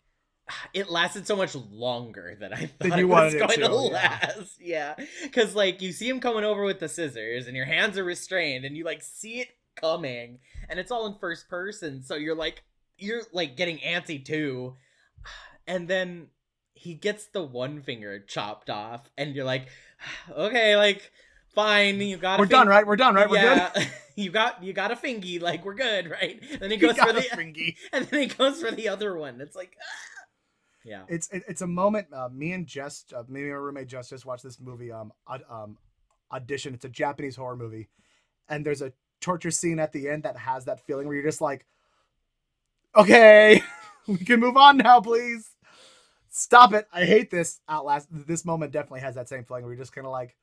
[0.74, 3.74] it lasted so much longer than I thought it was wanted it going to, to,
[3.74, 4.52] last.
[4.60, 8.04] Yeah, because like you see him coming over with the scissors, and your hands are
[8.04, 12.36] restrained, and you like see it coming, and it's all in first person, so you're
[12.36, 12.62] like
[12.98, 14.76] you're like getting antsy too,
[15.66, 16.28] and then
[16.82, 19.68] he gets the one finger chopped off, and you're like,
[20.36, 21.12] okay, like
[21.54, 22.40] fine, you got.
[22.40, 22.84] we're done, right?
[22.84, 23.30] We're done, right?
[23.30, 23.88] We're yeah, good.
[24.16, 26.42] you got you got a fingy, like we're good, right?
[26.58, 27.76] Then he goes for the fingy.
[27.92, 29.40] and then he goes for the other one.
[29.40, 30.24] It's like, ah.
[30.84, 32.08] yeah, it's it, it's a moment.
[32.12, 34.90] Uh, me and Jess, uh, me and my roommate Jess, just watched this movie.
[34.90, 35.12] Um,
[35.48, 35.78] um,
[36.32, 36.74] audition.
[36.74, 37.90] It's a Japanese horror movie,
[38.48, 41.40] and there's a torture scene at the end that has that feeling where you're just
[41.40, 41.64] like,
[42.96, 43.62] okay,
[44.08, 45.51] we can move on now, please.
[46.34, 46.88] Stop it!
[46.90, 47.60] I hate this.
[47.68, 48.08] Outlast.
[48.10, 50.34] This moment definitely has that same feeling you're just kind of like,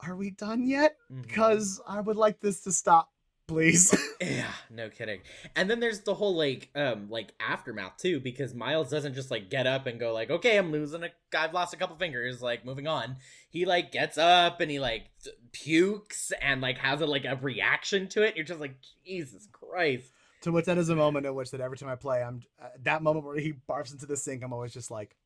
[0.00, 0.96] are we done yet?
[1.10, 1.22] Mhm.
[1.22, 3.10] Because I would like this to stop,
[3.48, 3.96] please.
[4.20, 5.20] yeah, no kidding.
[5.56, 9.48] And then there's the whole like um like aftermath too, because Miles doesn't just like
[9.48, 12.66] get up and go like, okay, I'm losing a, I've lost a couple fingers, like
[12.66, 13.16] moving on.
[13.48, 15.04] He like gets up and he like
[15.52, 18.36] pukes and like has a like a reaction to it.
[18.36, 20.10] You're just like, Jesus Christ.
[20.42, 22.68] To which that is a moment in which that every time I play, I'm uh,
[22.82, 24.42] that moment where he barfs into the sink.
[24.42, 25.16] I'm always just like,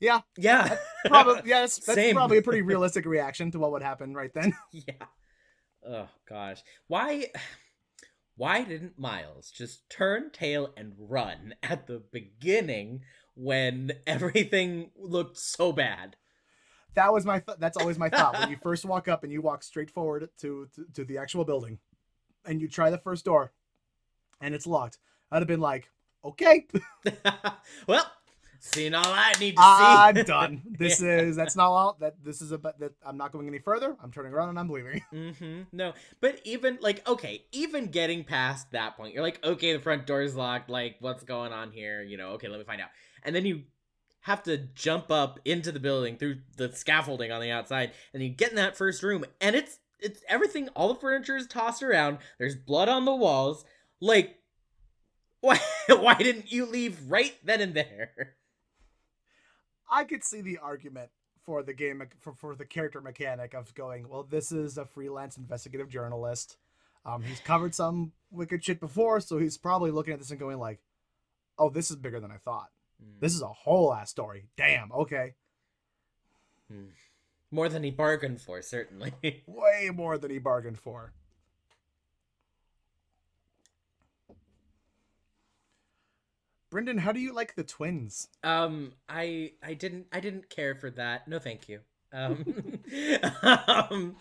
[0.00, 4.14] yeah, Yeah, probably yeah, that's, that's probably a pretty realistic reaction to what would happen
[4.14, 4.54] right then.
[4.72, 5.06] yeah.
[5.86, 6.62] Oh gosh.
[6.88, 7.26] Why
[8.36, 13.02] why didn't Miles just turn tail and run at the beginning
[13.34, 16.16] when everything looked so bad?
[16.94, 19.42] That was my th- that's always my thought when you first walk up and you
[19.42, 21.78] walk straight forward to, to to the actual building,
[22.44, 23.52] and you try the first door,
[24.40, 24.98] and it's locked.
[25.30, 25.88] I'd have been like,
[26.24, 26.66] okay,
[27.86, 28.10] well,
[28.60, 29.66] seen all I need to see.
[29.66, 30.62] I'm done.
[30.78, 33.96] This is that's not all that this is about that I'm not going any further.
[34.02, 35.02] I'm turning around and I'm leaving.
[35.12, 35.62] Mm-hmm.
[35.72, 40.06] No, but even like okay, even getting past that point, you're like, okay, the front
[40.06, 40.70] door's locked.
[40.70, 42.02] Like, what's going on here?
[42.02, 42.88] You know, okay, let me find out.
[43.22, 43.62] And then you
[44.22, 48.28] have to jump up into the building through the scaffolding on the outside, and you
[48.28, 50.68] get in that first room, and it's it's everything.
[50.70, 52.18] All the furniture is tossed around.
[52.38, 53.64] There's blood on the walls.
[54.00, 54.36] Like,
[55.40, 55.58] why
[55.88, 58.34] why didn't you leave right then and there?
[59.90, 61.10] I could see the argument
[61.44, 65.36] for the game for, for the character mechanic of going, well, this is a freelance
[65.36, 66.56] investigative journalist.
[67.04, 70.58] Um, he's covered some wicked shit before, so he's probably looking at this and going
[70.58, 70.80] like,
[71.58, 72.70] "Oh, this is bigger than I thought.
[73.20, 74.48] This is a whole ass story.
[74.56, 74.92] Damn.
[74.92, 75.34] Okay,
[77.50, 79.14] more than he bargained for, certainly.
[79.46, 81.14] way more than he bargained for."
[86.70, 88.28] Brendan, how do you like the twins?
[88.44, 91.26] Um, I I didn't I didn't care for that.
[91.26, 91.80] No, thank you.
[92.12, 92.44] Um,
[93.42, 94.16] um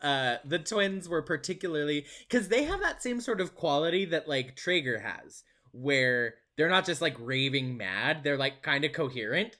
[0.00, 4.56] uh, the twins were particularly because they have that same sort of quality that like
[4.56, 9.56] Trager has, where they're not just like raving mad; they're like kind of coherent,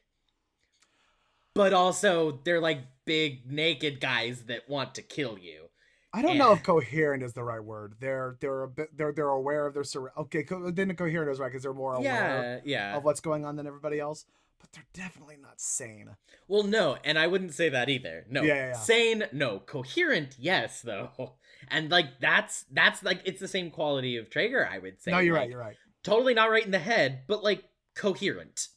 [1.54, 5.70] but also they're like big naked guys that want to kill you.
[6.12, 7.94] I don't know if coherent is the right word.
[8.00, 10.42] They're they're a bit they're they're aware of their sur- okay.
[10.42, 12.96] Co- then coherent is right because they're more aware Yeah, yeah.
[12.96, 14.24] of what's going on than everybody else.
[14.60, 16.16] But they're definitely not sane.
[16.48, 18.24] Well, no, and I wouldn't say that either.
[18.28, 18.72] No, Yeah, yeah, yeah.
[18.72, 21.34] sane, no, coherent, yes, though,
[21.68, 25.10] and like that's that's like it's the same quality of Trager, I would say.
[25.12, 25.48] no, you're right.
[25.50, 25.76] You're right.
[26.02, 28.68] Totally not right in the head, but like coherent.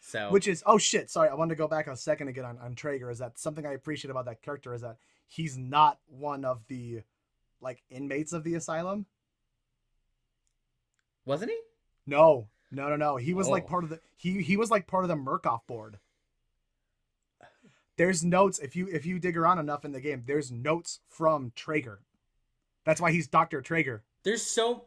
[0.00, 1.10] So, Which is oh shit.
[1.10, 3.10] Sorry, I wanted to go back a second again on on Trager.
[3.10, 7.02] Is that something I appreciate about that character is that he's not one of the
[7.60, 9.06] like inmates of the asylum.
[11.24, 11.58] Wasn't he?
[12.06, 13.16] No, no, no, no.
[13.16, 13.68] He was like Oh.
[13.68, 15.98] part of the he he was like part of the Murkoff board.
[17.96, 20.24] There's notes if you if you dig around enough in the game.
[20.26, 21.98] There's notes from Trager.
[22.84, 24.00] That's why he's Doctor Trager.
[24.24, 24.84] There's so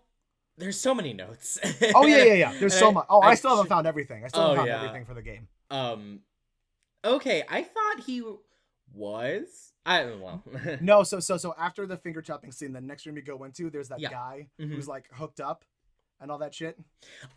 [0.57, 1.57] there's so many notes.
[1.95, 2.53] Oh yeah, yeah, yeah.
[2.59, 3.05] There's so much.
[3.09, 4.23] Oh, I, I still haven't found everything.
[4.23, 4.77] I still haven't Oh, found yeah.
[4.87, 5.47] everything for the game.
[5.71, 6.19] Um.
[7.05, 8.23] Okay, I thought he
[8.93, 9.73] was.
[9.85, 10.43] I well.
[10.81, 13.69] No, so so so after the finger chopping scene, the next room you go into,
[13.69, 14.09] there's that Yeah.
[14.11, 14.73] guy Mhm.
[14.73, 15.63] who's like hooked up
[16.19, 16.77] and all that shit.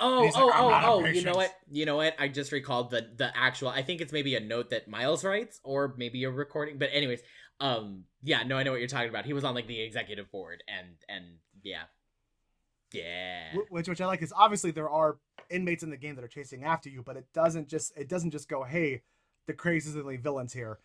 [0.00, 1.04] Oh, he's like, oh, oh, oh!
[1.06, 1.54] You know what?
[1.70, 2.14] You know what?
[2.18, 3.68] I just recalled the the actual.
[3.68, 6.78] I think it's maybe a note that Miles writes, or maybe a recording.
[6.78, 7.20] But anyways,
[7.60, 9.26] um, yeah, no, I know what you're talking about.
[9.26, 11.24] He was on like the executive board, and and
[11.62, 11.82] yeah,
[12.92, 13.54] yeah.
[13.68, 15.18] Which which I like is obviously there are
[15.50, 18.30] inmates in the game that are chasing after you, but it doesn't just it doesn't
[18.30, 19.02] just go, hey,
[19.46, 20.78] the crazily villains here.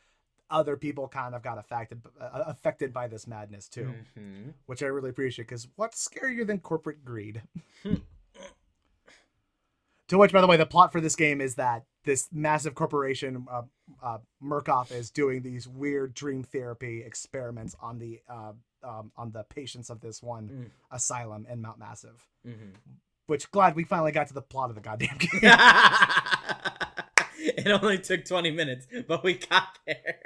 [0.50, 4.54] Other people kind of got affected uh, affected by this madness too, Mhm.
[4.68, 7.42] which I really appreciate because what's scarier than corporate greed?
[10.08, 13.48] to which, by the way, the plot for this game is that this massive corporation,
[13.52, 13.64] uh,
[14.04, 18.54] uh, Murkoff, is doing these weird dream therapy experiments on the uh,
[18.84, 20.70] um, on the patients of this one Mm.
[20.96, 22.28] asylum in Mount Massive.
[22.46, 22.74] Mhm.
[23.26, 25.42] Which glad we finally got to the plot of the goddamn game.
[27.66, 30.20] it only took 20 minutes, but we got there.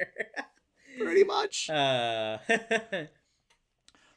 [0.97, 1.69] Pretty much.
[1.73, 2.37] Uh,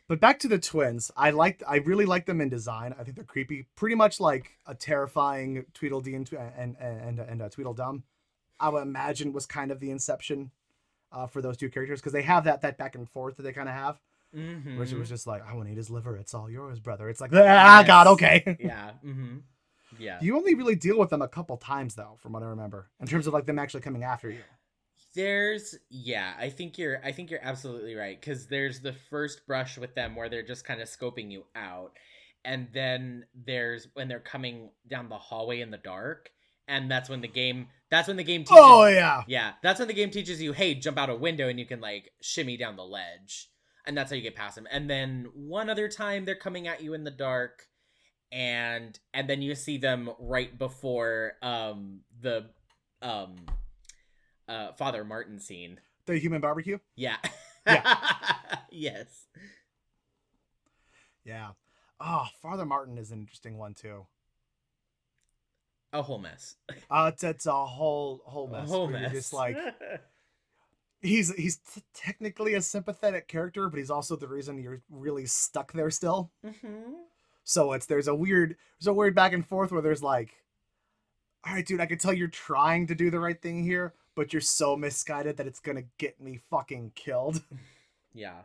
[0.09, 1.11] But back to the twins.
[1.17, 1.63] I liked.
[1.67, 2.95] I really like them in design.
[2.99, 3.67] I think they're creepy.
[3.77, 8.03] Pretty much like a terrifying Tweedledee and and and, and uh, Tweedledum.
[8.61, 10.51] I would imagine was kind of the inception
[11.13, 13.55] uh, for those two characters because they have that that back and forth that they
[13.55, 14.01] kind of have,
[14.37, 14.77] mhm.
[14.77, 16.15] which was just like, I want to eat his liver.
[16.17, 17.09] It's all yours, brother.
[17.09, 18.57] It's like, ah, God, okay.
[18.61, 18.91] yeah.
[19.03, 19.39] hmm
[19.99, 20.19] Yeah.
[20.21, 23.07] You only really deal with them a couple times though, from what I remember, in
[23.07, 24.41] terms of like them actually coming after you.
[25.15, 29.77] There's yeah, I think you're I think you're absolutely right cuz there's the first brush
[29.77, 31.93] with them where they're just kind of scoping you out.
[32.45, 36.31] And then there's when they're coming down the hallway in the dark
[36.67, 39.23] and that's when the game that's when the game teaches Oh yeah.
[39.27, 41.81] Yeah, that's when the game teaches you, hey, jump out a window and you can
[41.81, 43.51] like shimmy down the ledge.
[43.85, 44.69] And that's how you get past them.
[44.71, 47.67] And then one other time they're coming at you in the dark
[48.33, 52.47] and and then you see them right before um the
[53.03, 53.37] um
[54.49, 55.79] uh Father Martin scene.
[56.07, 56.79] The human barbecue.
[56.97, 57.19] Yeah.
[58.73, 59.27] yes.
[61.25, 61.51] Yeah.
[62.01, 64.07] Oh, Father Martin is an interesting one too.
[65.93, 66.57] A whole mess.
[66.91, 68.65] Uh, it's, it's a whole whole mess.
[68.65, 69.13] A whole mess.
[69.13, 69.57] Just like
[71.03, 75.73] he's he's t- technically a sympathetic character, but he's also the reason you're really stuck
[75.73, 76.33] there still.
[76.45, 76.95] Mhm.
[77.45, 80.35] So it's there's a weird there's a weird back and forth where there's like,
[81.47, 84.33] all right, dude, I can tell you're trying to do the right thing here, but
[84.33, 87.43] you're so misguided that it's gonna get me fucking killed.
[88.15, 88.43] Yeah.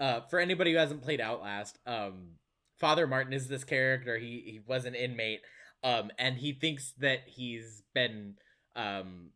[0.00, 2.36] Uh, for anybody who hasn't played Outlast, um,
[2.78, 4.16] Father Martin is this character.
[4.18, 5.40] He he was an inmate,
[5.82, 8.36] um, and he thinks that he's been
[8.74, 9.30] um,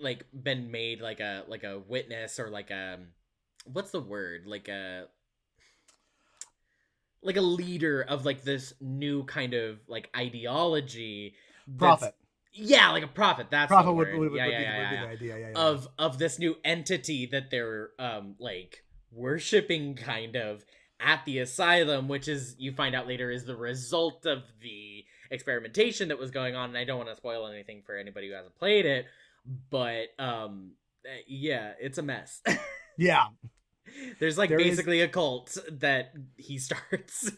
[0.00, 2.98] like been made like a like a witness or like a
[3.64, 5.06] what's the word like a
[7.22, 11.34] like a leader of like this new kind of like ideology.
[11.78, 12.14] Prophet.
[12.54, 13.46] Yeah, like a prophet.
[13.50, 15.52] That's Prophet would, would, yeah, would yeah, be, yeah, would be the idea.
[15.54, 20.64] Of of this new entity that they're um like worshiping kind of
[21.00, 26.08] at the asylum which is you find out later is the result of the experimentation
[26.08, 28.56] that was going on and I don't want to spoil anything for anybody who hasn't
[28.56, 29.06] played it
[29.70, 30.72] but um
[31.04, 32.40] uh, yeah it's a mess
[32.98, 33.26] yeah.
[34.20, 37.32] there's like There is- basically a cult that he starts.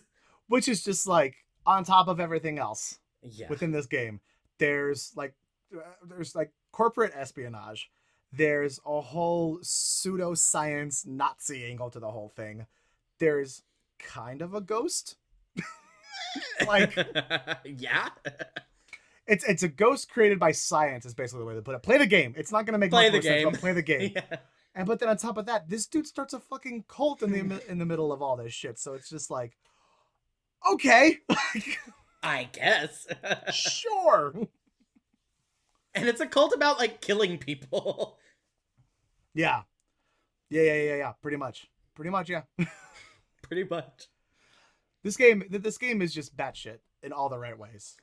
[0.47, 1.35] Which is just like
[1.67, 2.99] on top of everything else.
[3.23, 3.49] yeah.
[3.49, 4.21] within this game.
[4.59, 5.35] There's like
[5.75, 7.91] uh, there's like corporate espionage.
[8.33, 12.67] There's a whole pseudoscience nazi angle to the whole thing.
[13.21, 13.63] There's
[13.99, 15.17] kind of a ghost.
[16.67, 16.97] Like
[17.65, 18.09] yeah.
[19.27, 21.83] it's it's a ghost created by science is basically the way they put it.
[21.83, 22.35] Play the game.
[22.37, 23.53] It's not going to make Play much the more sense game.
[23.53, 24.13] but play the game.
[24.17, 24.37] Yeah
[24.75, 27.41] and but then on top of that this dude starts a fucking cult in the
[27.41, 27.71] hmm.
[27.71, 28.79] in the middle of all this shit.
[28.79, 29.57] So it's just like
[30.71, 31.19] okay.
[32.23, 33.07] I guess.
[33.53, 34.35] Sure.
[35.97, 38.19] And it's a cult about like killing people.
[39.37, 39.63] Yeah.
[40.49, 41.13] Yeah yeah yeah yeah.
[41.21, 41.67] Pretty much.
[41.97, 42.43] Pretty much yeah.
[43.43, 44.09] Pretty much.
[45.03, 47.97] This game, this game is just batshit in all the right ways.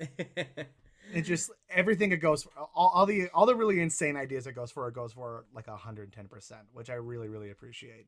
[1.13, 4.53] It just everything it goes for, all, all the all the really insane ideas it
[4.53, 8.07] goes for, it goes for like hundred and ten percent, which I really really appreciate.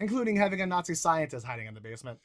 [0.00, 2.18] Including having a Nazi scientist hiding in the basement.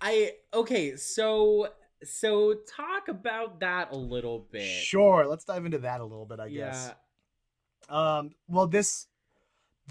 [0.00, 1.68] I okay, so
[2.04, 4.62] so talk about that a little bit.
[4.62, 6.40] Sure, let's dive into that a little bit.
[6.40, 6.66] I Yeah.
[6.66, 6.94] guess.
[7.88, 8.30] Um.
[8.48, 9.06] Well, this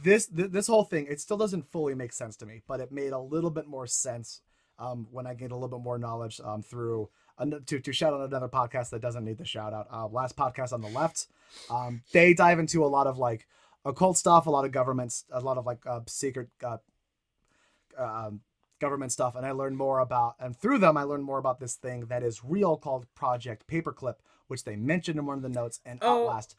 [0.03, 2.91] this th- this whole thing it still doesn't fully make sense to me, but it
[2.91, 4.41] made a little bit more sense
[4.79, 7.09] um, when I gained a little bit more knowledge um, through
[7.67, 9.87] to to shout out another podcast that doesn't need the shout out.
[9.91, 11.27] Uh, last podcast on the left,
[11.69, 13.47] um, they dive into a lot of like
[13.83, 16.77] occult stuff, a lot of governments, a lot of like uh, secret uh,
[17.97, 18.41] um,
[18.79, 21.75] government stuff, and I learned more about and through them I learned more about this
[21.75, 24.15] thing that is real called Project Paperclip,
[24.47, 26.55] which they mentioned in one of the notes, and Oh, Outlast,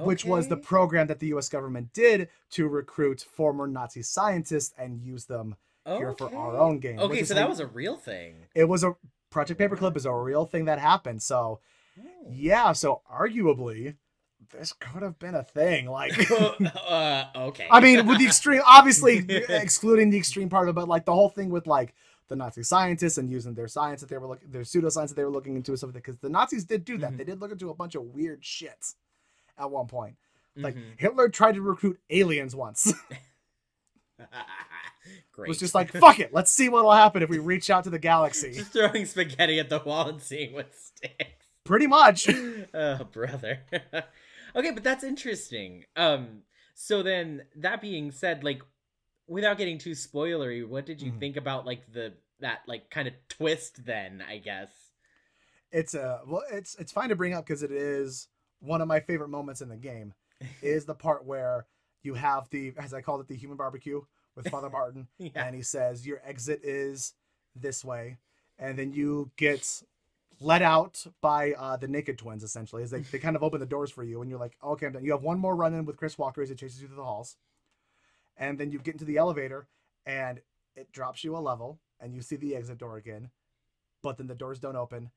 [0.00, 1.48] which was the program that the U.S.
[1.50, 5.56] government did to recruit former Nazi scientists and use them
[5.86, 6.98] here for our own game.
[6.98, 8.46] Okay, so how that was a real thing.
[8.54, 8.94] it was a
[9.30, 11.22] Project Paperclip is a real thing that happened.
[11.22, 11.60] So
[12.30, 13.96] yeah, so arguably
[14.50, 15.86] this could have been a thing.
[15.86, 17.66] Like uh, okay.
[17.70, 21.14] I mean, with the extreme, obviously excluding the extreme part of it, but like the
[21.14, 21.94] whole thing with like
[22.28, 25.24] the Nazi scientists and using their science that they were looking, their pseudoscience that they
[25.24, 27.12] were looking into, stuff because the Nazis did do that.
[27.12, 27.18] Mhm.
[27.18, 28.94] They did look into a bunch of weird shit
[29.58, 30.16] at one point.
[30.56, 30.98] Like Mhm.
[30.98, 32.92] Hitler tried to recruit aliens once.
[35.42, 35.48] Great.
[35.48, 37.90] it was just like, fuck it, let's see what'll happen if we reach out to
[37.90, 38.52] the galaxy.
[38.54, 41.46] just throwing spaghetti at the wall and seeing what sticks.
[41.64, 42.28] Pretty much.
[42.74, 43.60] oh, brother.
[44.56, 45.84] okay, but that's interesting.
[45.96, 46.42] Um,
[46.74, 48.62] so then that being said, like,
[49.28, 51.20] without getting too spoilery, what did you Mhm.
[51.20, 53.84] think about like the that like kind of twist?
[53.86, 54.70] Then I guess.
[55.70, 58.28] it's a well it's it's fine to bring up because it is
[58.60, 60.12] one of my favorite moments in the game
[60.60, 61.66] is the part where
[62.02, 64.00] you have the as i called it the human barbecue
[64.36, 65.30] with father martin Yeah.
[65.34, 67.14] and he says your exit is
[67.54, 68.18] this way.
[68.58, 69.82] And then you get
[70.40, 73.66] let out by uh, the naked twins essentially as they, they kind of open the
[73.66, 75.04] doors for you and you're like okay i'm done.
[75.04, 77.04] You have one more run in with chris walker as he chases you through the
[77.04, 77.36] halls
[78.36, 79.68] and then you get into the elevator
[80.06, 80.40] and
[80.74, 83.30] it drops you a level and you see the exit door again
[84.02, 85.10] but then the doors don't open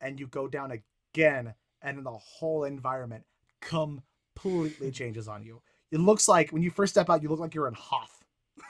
[0.00, 3.24] and you go down again and then the whole environment
[3.60, 5.60] completely changes on you.
[5.90, 8.21] It looks like when you first step out you look like you're in hoth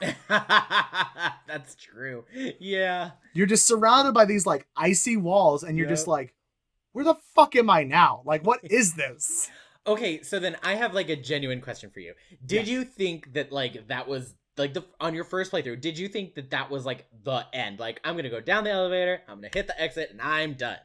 [0.29, 2.25] That's true.
[2.59, 3.12] Yeah.
[3.35, 6.35] you're just surrounded by these like icy walls and you're just like
[6.93, 9.51] where the fuck am i now like what is this
[9.85, 12.15] Okay, so then I have like a genuine question for you.
[12.47, 15.81] Did you think that like that was like the on your first playthrough?
[15.81, 17.81] Did you think that that was like the end?
[17.81, 20.77] Like I'm gonna go down the elevator, I'm gonna hit the exit, and I'm done.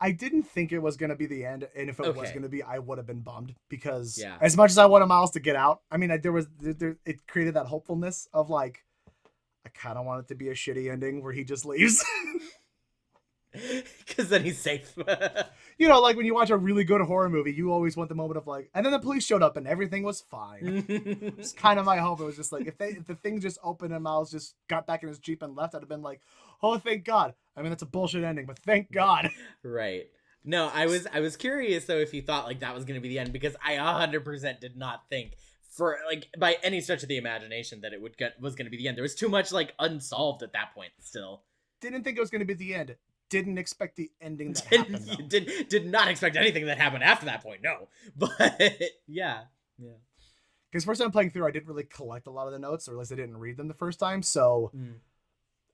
[0.00, 2.42] I didn't think it was going to be the end and if it was going
[2.42, 4.36] to be i would have been bummed because Yeah.
[4.40, 6.72] as much as i wanted miles to get out i mean I, there was there,
[6.74, 8.84] there, it created that hopefulness of like
[9.66, 12.04] i kind of want it to be a shitty ending where he just leaves
[14.06, 14.96] Because then he's safe.
[15.78, 18.14] you know like when you watch a really good horror movie you always want the
[18.14, 21.80] moment of like and then the police showed up and everything was fine It's kind
[21.80, 22.20] of my hope.
[22.20, 24.86] It was just like if they if the thing just opened and Miles just got
[24.86, 26.20] back in his jeep and left, I'd have been like,
[26.62, 27.34] oh thank God.
[27.56, 29.30] I mean that's a bullshit ending, but thank God.
[29.62, 30.06] right.
[30.44, 33.08] No, I was I was curious though if you thought like that was gonna be
[33.08, 35.36] the end because I hundred percent did not think
[35.70, 38.76] for like by any stretch of the imagination that it would get was gonna be
[38.78, 38.96] the end.
[38.96, 41.42] There was too much like unsolved at that point still.
[41.80, 42.96] Didn't think it was gonna be the end.
[43.28, 45.28] Didn't expect the ending that didn't happened.
[45.28, 47.62] did did not expect anything that happened after that point.
[47.62, 48.32] No, but
[49.06, 49.42] yeah,
[49.78, 49.90] yeah.
[50.70, 52.92] Because first time playing through, I didn't really collect a lot of the notes, or
[52.92, 54.22] at least I didn't read them the first time.
[54.22, 54.94] So Mm.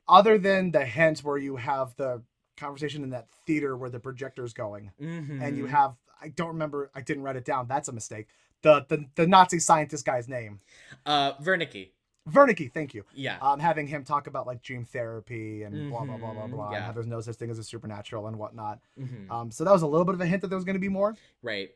[0.08, 2.22] Other than the hint where you have the
[2.56, 7.02] conversation in that theater where the projector's going, and you have I don't remember, I
[7.02, 7.66] didn't write it down.
[7.68, 8.28] That's a mistake.
[8.62, 10.60] The the, the Nazi scientist guy's name.
[11.04, 11.90] uh Wernicke.
[12.28, 13.04] Wernicke, thank you.
[13.14, 16.50] Yeah, um, having him talk about like dream therapy and blah blah blah blah Mhm,
[16.50, 16.76] blah, yeah.
[16.78, 18.80] and how there's no such thing as a supernatural and whatnot.
[18.98, 19.30] Mhm.
[19.30, 20.80] Um, so that was a little bit of a hint that there was going to
[20.80, 21.14] be more.
[21.42, 21.70] right.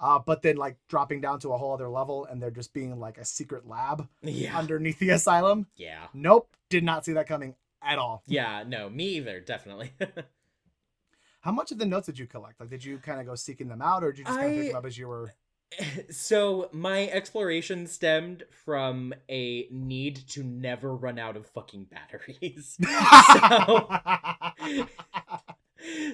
[0.00, 2.98] Uh, but then like dropping down to a whole other level and there just being
[2.98, 5.68] like a secret lab Yeah, underneath the asylum.
[5.76, 8.22] yeah, Nope, did not see that coming at all.
[8.26, 8.64] yeah.
[8.66, 9.40] No, me either.
[9.40, 9.92] Definitely.
[11.40, 12.58] How much of the notes did you collect?
[12.58, 14.58] Like, did you kind of go seeking them out, or did you just kind of
[14.58, 15.34] pick them up as you were?
[16.10, 22.78] so my exploration stemmed from a need to never run out of fucking batteries.
[23.36, 24.86] so,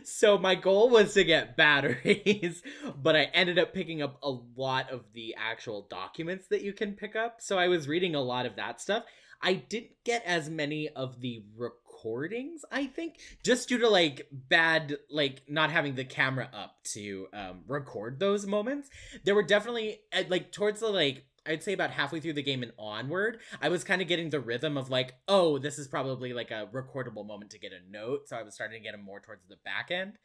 [0.04, 2.62] so my goal was to get batteries,
[3.00, 6.94] but I ended up picking up a lot of the actual documents that you can
[6.94, 7.40] pick up.
[7.40, 9.04] So I was reading a lot of that stuff.
[9.42, 14.96] I didn't get as many of the recordings, I think, just due to like bad
[15.10, 18.90] like not having the camera up to um record those moments.
[19.24, 22.72] There were definitely like towards the like I'd say about halfway through the game and
[22.78, 26.50] onward, I was kind of getting the rhythm of like, oh, this is probably like
[26.50, 28.28] a recordable moment to get a note.
[28.28, 30.18] So I was starting to get them more towards the back end.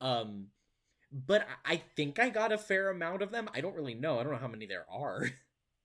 [0.00, 0.46] Um,
[1.12, 3.48] but I I think I got a fair amount of them.
[3.52, 4.18] I don't really know.
[4.18, 5.28] I don't know how many there are.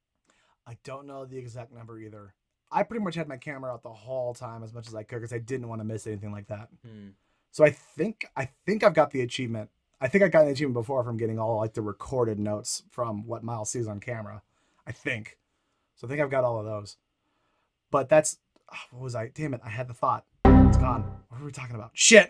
[0.67, 2.33] I don't know the exact number either.
[2.75, 5.15] I pretty much had my camera out the whole time as much as I could
[5.15, 6.67] because I didn't want to miss anything like that.
[6.85, 7.11] Hmm.
[7.51, 9.69] So I think I think I've got the achievement.
[10.01, 13.25] I think I got the achievement before from getting all like the recorded notes from
[13.25, 14.41] what Miles sees on camera.
[14.85, 15.37] I think.
[15.95, 16.97] So I think I've got all of those.
[17.91, 19.29] But that's oh, what was I?
[19.29, 19.61] Damn it!
[19.63, 20.25] I had the thought.
[20.43, 21.03] It's gone.
[21.29, 21.91] What were we talking about?
[21.93, 22.27] Shit.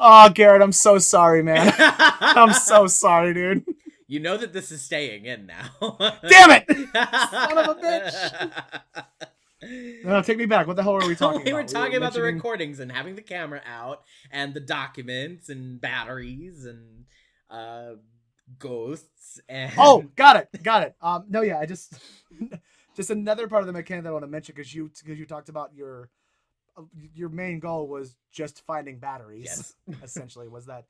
[0.00, 1.72] oh, Garrett, I'm so sorry, man.
[1.78, 3.64] I'm so sorry, dude.
[4.12, 5.70] You know that this is staying in now.
[6.28, 6.66] Damn it!
[6.68, 8.52] Son of a bitch.
[10.04, 10.66] No, take me back.
[10.66, 11.44] What the hell were we talking about?
[11.44, 11.62] we about?
[11.62, 14.02] were talking about the recordings and having the camera out
[14.32, 17.04] and the documents and batteries and
[17.48, 17.92] uh
[18.58, 20.96] ghosts and Oh, got it, got it.
[21.00, 21.94] Um, no, yeah, I just,
[22.96, 25.26] just another part of the mechanic that I want to mention because you because you
[25.26, 26.10] talked about your,
[26.76, 26.82] uh,
[27.14, 29.74] your main goal was just finding batteries.
[29.88, 30.02] yes.
[30.02, 30.86] essentially was that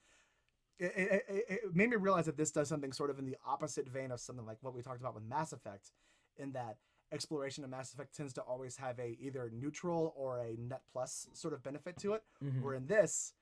[0.78, 0.92] it,
[1.28, 4.10] it, it, made me realize that this does something sort of in the opposite vein
[4.10, 5.92] of something like what we talked about with Mass Effect,
[6.36, 6.78] in that
[7.12, 11.28] exploration of Mass Effect tends to always have a either neutral or a net plus
[11.34, 12.22] sort of benefit to it.
[12.42, 12.62] Mhm.
[12.62, 13.34] Where in this,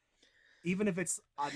[0.64, 1.52] even if it's un,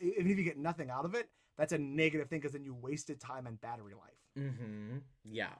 [0.00, 2.74] even if you get nothing out of it, that's a negative thing because then you
[2.74, 5.02] wasted time and battery life, Mhm.
[5.24, 5.54] Yeah.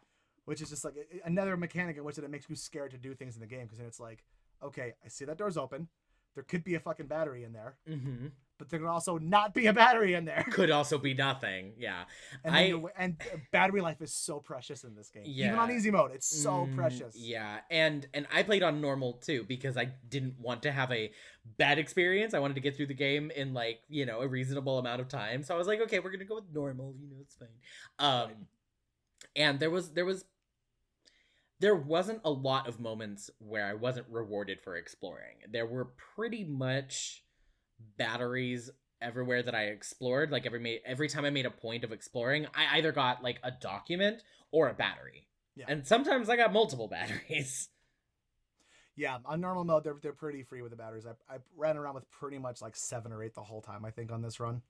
[0.46, 0.94] which is just like
[1.24, 3.78] another mechanic in which it makes you scared to do things in the game because
[3.78, 4.24] then it's like,
[4.62, 5.88] okay, I see that door's open,
[6.34, 8.32] there could be a fucking battery in there, Mhm.
[8.60, 10.44] But there could also not be a battery in there.
[10.52, 11.72] Could also be nothing.
[11.78, 12.04] Yeah.
[12.44, 15.24] And, I- and uh, battery life is so precious in this game.
[15.26, 15.48] Yeah.
[15.48, 17.16] Even on easy mode, it's so Mm, precious.
[17.16, 21.10] Yeah, and and I played on normal too because I didn't want to have a
[21.56, 22.34] bad experience.
[22.34, 25.08] I wanted to get through the game in like you know a reasonable amount of
[25.08, 25.42] time.
[25.42, 26.94] So I was like, okay, we're gonna go with normal.
[27.00, 27.48] You know, it's fine.
[27.98, 28.30] Um,
[29.34, 30.24] and there was there was
[31.60, 35.36] there wasn't a lot of moments where I wasn't rewarded for exploring.
[35.50, 35.86] There were
[36.16, 37.22] pretty much
[37.98, 38.70] batteries
[39.00, 40.30] everywhere that I explored.
[40.30, 43.50] Like every every time I made a point of exploring, I either got like a
[43.50, 44.22] document
[44.52, 45.26] or a battery.
[45.56, 45.66] Yeah.
[45.68, 47.68] And sometimes I got multiple batteries.
[48.96, 51.06] Yeah, on normal mode, they're, they're pretty free with the batteries.
[51.06, 53.90] I, I ran around with pretty much like seven or eight the whole time, I
[53.90, 54.60] think, on this run.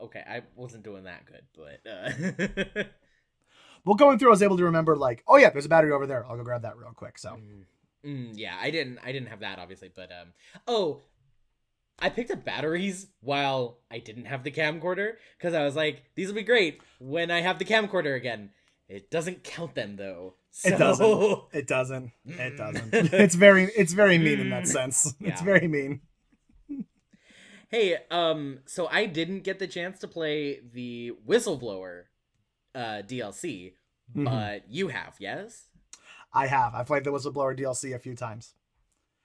[0.00, 2.84] Okay, I wasn't doing that good, but uh
[3.84, 6.06] Well, going through, I was able to remember, like, oh, yeah, there's a battery over
[6.06, 6.24] there.
[6.26, 7.18] I'll go grab that real quick.
[7.18, 7.64] So, Mm,
[8.04, 10.32] mm, yeah, I didn't I didn't have that obviously, but um
[10.66, 11.00] oh,
[12.00, 16.28] I picked up batteries while I didn't have the camcorder cuz I was like these
[16.28, 18.50] will be great when I have the camcorder again.
[18.88, 20.34] It doesn't count them though.
[20.50, 20.68] So...
[20.72, 21.48] It doesn't.
[21.52, 22.12] it doesn't.
[22.26, 23.12] It doesn't.
[23.12, 24.68] it's very, it's very mean in that Mm.
[24.68, 25.14] sense.
[25.20, 26.00] It's very mean.
[27.68, 32.04] Hey, um, so I didn't get the chance to play the Whistleblower
[32.74, 33.74] uh DLC,
[34.16, 34.24] Mhm.
[34.24, 35.68] but you have, yes?
[36.32, 36.74] I have.
[36.74, 38.54] I've played the Whistleblower DLC a few times.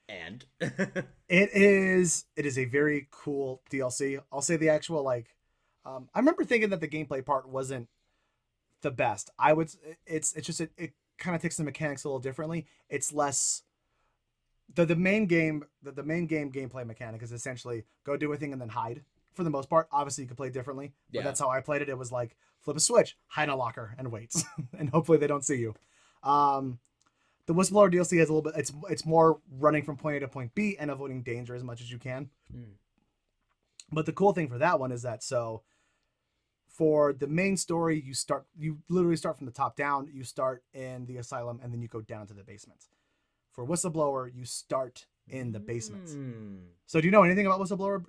[0.08, 0.44] And
[1.28, 4.20] It is it is a very cool DLC.
[4.32, 5.34] I'll say the actual like
[5.84, 7.88] um I remember thinking that the gameplay part wasn't
[8.82, 9.30] the best.
[9.38, 9.70] I would
[10.06, 12.66] it's it's just it, it kind of takes the mechanics a little differently.
[12.88, 13.62] It's less
[14.74, 18.36] the the main game the, the main game gameplay mechanic is essentially go do a
[18.36, 19.02] thing and then hide
[19.34, 19.88] for the most part.
[19.92, 21.22] Obviously you can play differently, but Yeah.
[21.24, 21.88] that's how I played it.
[21.88, 24.32] It was like flip a switch, hide in a locker and wait.
[24.78, 25.74] and hopefully they don't see you.
[26.22, 26.78] Um
[27.46, 30.28] the whistleblower DLC has a little bit it's it's more running from point A to
[30.28, 32.30] point B and avoiding danger as much as you can.
[32.54, 32.74] Mm.
[33.92, 35.62] But the cool thing for that one is that so
[36.76, 40.08] for the main story, you start you literally start from the top down.
[40.12, 42.80] You start in the asylum and then you go down to the basement.
[43.52, 46.10] For whistleblower, you start in the basement.
[46.10, 46.56] Hmm.
[46.86, 48.04] So do you know anything about whistleblower?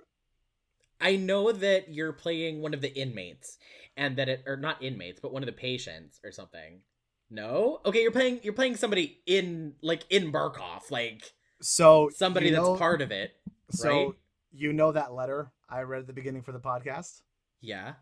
[1.00, 3.56] I know that you're playing one of the inmates
[3.96, 6.80] and that it or not inmates, but one of the patients or something.
[7.30, 7.80] No?
[7.84, 12.70] Okay, you're playing you're playing somebody in like in Murkoff, like So somebody you know-
[12.70, 13.32] that's part of it,
[13.70, 14.08] So right?
[14.52, 17.20] you know that letter I read at the beginning for the podcast.
[17.60, 17.94] Yeah.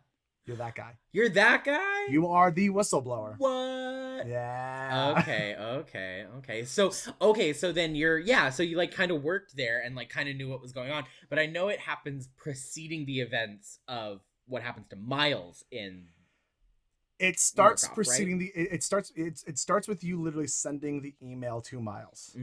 [0.45, 0.93] You're that guy.
[1.11, 2.07] You're that guy?
[2.09, 3.35] You are the whistleblower.
[3.37, 4.29] What?
[4.29, 5.17] Yeah.
[5.19, 6.65] okay, okay, okay.
[6.65, 10.09] So okay, so then you're yeah, so you like kind of worked there and like
[10.09, 13.81] kind of knew what was going on, but I know it happens preceding the events
[13.89, 16.05] of what happens to Miles in
[17.19, 18.39] It starts Murkoff, right?
[18.39, 18.53] the.
[18.55, 19.13] It, it starts.
[19.17, 22.37] It's it starts with you literally sending the email to Miles.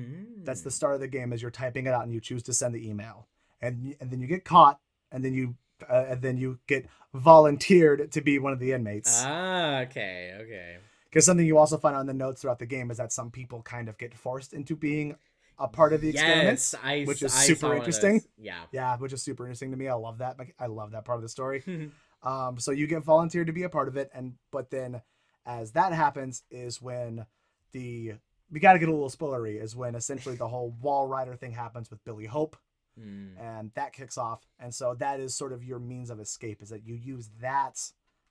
[0.44, 2.54] That's the start of the game as you're typing it out and you choose to
[2.54, 3.28] send the email,
[3.62, 4.80] and and then you get caught,
[5.12, 5.56] and then you
[5.90, 9.22] uh, and then you get volunteered to be one of the inmates.
[9.24, 10.78] Ah, okay, okay.
[11.06, 13.62] Because something you also find on the notes throughout the game is that some people
[13.62, 15.16] kind of get forced into being
[15.60, 16.74] a part of the experiments.
[16.74, 18.24] Yes, I, which is I super saw one of interesting.
[18.38, 18.58] Yeah.
[18.72, 19.88] Yeah, which is super interesting to me.
[19.88, 20.38] I love that.
[20.60, 21.64] I love that part of the story.
[22.24, 25.02] Um, so you get volunteered to be a part of it, and but then
[25.46, 27.26] as that happens is when
[27.74, 28.14] the
[28.52, 31.90] we got to get a little spoilery is when essentially the whole Walrider thing happens
[31.90, 32.56] with Billy Hope,
[32.98, 33.36] Hmm.
[33.40, 36.70] and that kicks off, and so that is sort of your means of escape is
[36.70, 37.80] that you use that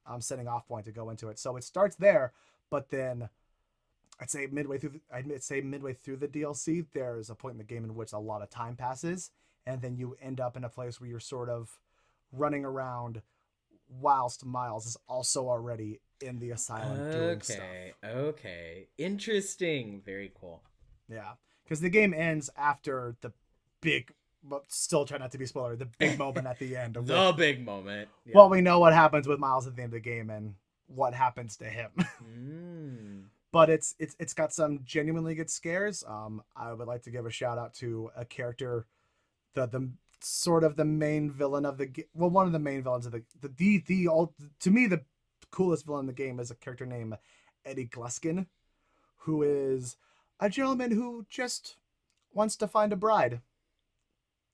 [0.07, 1.39] um, setting off point to go into it.
[1.39, 2.33] So it starts there,
[2.71, 3.29] but then
[4.21, 7.59] I'd say midway through, the, I'd say midway through the DLC, there's a point in
[7.59, 9.31] the game in which a lot of time passes,
[9.67, 11.81] and then you end up in a place where you're sort of
[12.31, 13.23] running around
[14.01, 17.59] whilst Miles is also already in the asylum doing stuff.
[17.59, 18.89] Okay, okay.
[18.99, 20.03] Interesting.
[20.05, 20.63] Very cool.
[21.09, 21.33] Yeah,
[21.65, 23.33] because the game ends after the
[23.81, 24.13] big,
[24.43, 27.35] but still try not to be spoiler, the big moment at the end of The
[27.37, 28.09] big moment.
[28.25, 28.33] Yeah.
[28.37, 30.55] Well, we know what happens with Miles at the end of the game and
[30.87, 31.91] what happens to him.
[32.23, 33.25] Mm.
[33.53, 36.03] but it's it's it's got some genuinely good scares.
[36.07, 38.87] Um, I would like to give a shout out to a character,
[39.55, 39.91] the the
[40.23, 42.05] sort of the main villain of the game.
[42.15, 45.03] Well, one of the main villains of the the the, the all to me the
[45.51, 47.15] coolest villain in the game is a character named
[47.65, 48.47] Eddie Gluskin,
[49.19, 49.97] who is
[50.41, 51.77] a gentleman who just
[52.33, 53.41] wants to find a bride,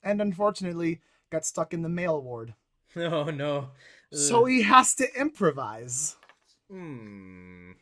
[0.02, 1.00] and unfortunately
[1.30, 2.54] got stuck in the male ward.
[2.96, 3.68] Oh no.
[4.10, 6.16] So he has to improvise.
[6.70, 7.72] Hmm.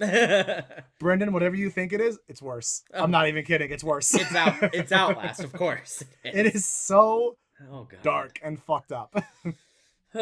[0.98, 2.82] Brendan, whatever you think it is, it's worse.
[2.94, 3.04] Oh.
[3.04, 3.70] I'm not even kidding.
[3.70, 4.14] It's worse.
[4.14, 4.56] It's out.
[4.74, 6.02] It's Outlast, of course.
[6.24, 7.36] it is so
[7.70, 8.02] Oh god.
[8.02, 9.14] dark and fucked up.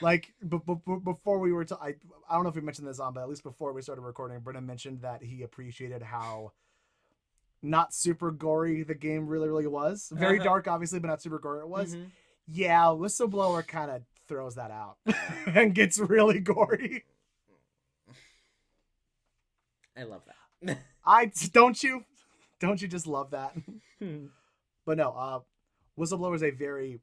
[0.00, 1.94] like b- b- before we were to, I,
[2.28, 4.38] I don't know if we mentioned this on, but at least before we started recording,
[4.40, 6.52] Brendan mentioned that he appreciated how
[7.62, 10.10] not super gory the game really, really was.
[10.14, 10.44] Very Uh-huh.
[10.48, 11.94] dark, obviously, but not super gory it was.
[11.94, 12.06] Mhm.
[12.48, 14.96] Yeah, Whistleblower kind of throws that out
[15.46, 17.04] and gets really gory.
[19.96, 20.78] I love that.
[21.06, 22.04] I don't you,
[22.60, 23.54] don't you just love that?
[24.86, 25.40] But no, uh,
[25.98, 27.00] Whistleblower is a very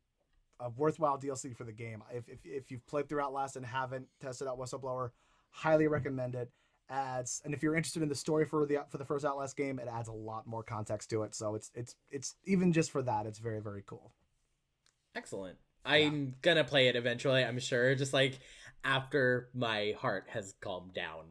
[0.59, 2.01] uh, worthwhile DLC for the game.
[2.11, 5.11] If, if, if you've played through Outlast and haven't tested out Whistleblower,
[5.51, 6.49] highly recommend it.
[6.89, 9.79] Adds and if you're interested in the story for the for the first Outlast game,
[9.79, 11.33] it adds a lot more context to it.
[11.33, 14.13] So it's it's it's even just for that, it's very very cool.
[15.15, 15.57] Excellent.
[15.85, 17.95] I'm gonna play it eventually, I'm sure.
[17.95, 18.37] Just like
[18.83, 21.23] after my heart has calmed down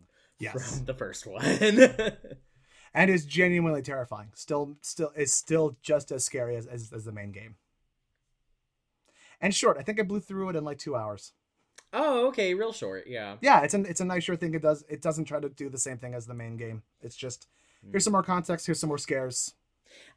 [0.42, 1.44] Yes, from the first one.
[2.94, 4.28] and is genuinely terrifying.
[4.34, 7.56] Still still is still just as scary as, as as the main game.
[9.40, 11.32] And short, I think I blew through it in like two hours.
[11.92, 13.36] oh, okay, real short, yeah.
[13.40, 14.54] yeah, it's an it's a nice short thing.
[14.54, 16.82] It does it doesn't try to do the same thing as the main game.
[17.00, 17.48] It's just
[17.90, 19.54] here's some more context, here's some more scares.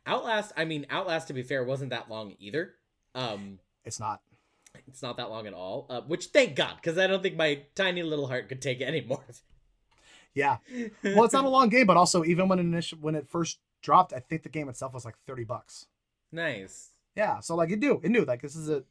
[0.06, 2.76] Outlast, I mean, Outlast to be fair wasn't that long either.
[3.14, 4.22] Um It's not.
[4.88, 5.86] it's not that long at all.
[5.90, 9.02] Uh, which thank God, because I don't think my tiny little heart could take any
[9.02, 9.42] more of
[10.36, 10.58] Yeah.
[11.04, 13.60] Well, it's not a long game, but also even when it initial, when it first
[13.82, 15.88] dropped, I think the game itself was like thirty bucks.
[16.32, 16.92] nice.
[17.16, 18.84] Yeah, so like it knew it knew like this is a.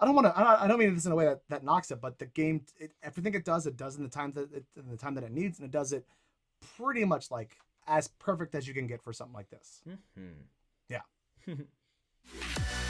[0.00, 0.36] I don't want to.
[0.36, 2.90] I don't mean this in a way that, that knocks it, but the game, it,
[3.04, 5.30] everything it does, it does in the time that it, in the time that it
[5.30, 6.04] needs, and it does it
[6.76, 7.56] pretty much like
[7.86, 9.80] as perfect as you can get for something like this.
[9.88, 10.32] Mhm.
[10.88, 11.02] Yeah.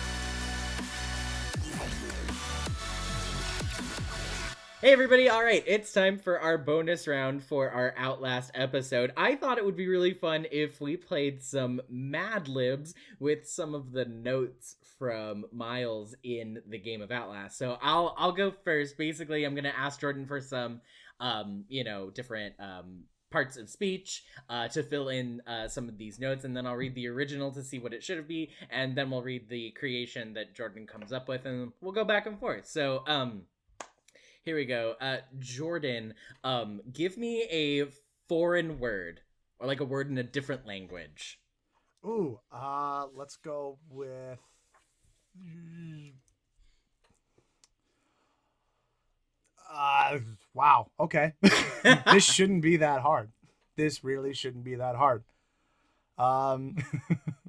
[4.83, 9.13] Hey everybody, all right, it's time for our bonus round for our Outlast episode.
[9.17, 13.77] I thought it would be really fun if we played some Mad Libs with some
[13.77, 17.57] of the notes from Miles in the game of Outlast.
[17.57, 18.99] So I'll I'll go first.
[18.99, 20.81] Basically, I'm to ask Jordan for some
[21.21, 25.97] um, you know, different um parts of speech uh, to fill in uh, some of
[25.97, 28.95] these notes and then i'll read the original to see what it should be and
[28.95, 32.39] then we'll read the creation that jordan comes up with and we'll go back and
[32.39, 33.41] forth so um
[34.43, 34.95] here we go.
[35.01, 36.15] Uh Jordan,
[36.45, 37.87] um give me a
[38.29, 39.21] foreign word
[39.59, 41.39] or like a word in a different language.
[42.05, 44.39] Ooh, uh, let's go with.
[49.73, 50.19] Uh,
[50.53, 50.91] wow.
[50.99, 51.33] Okay.
[52.13, 53.31] this shouldn't be that hard.
[53.77, 55.23] This really shouldn't be that hard.
[56.19, 56.77] Um.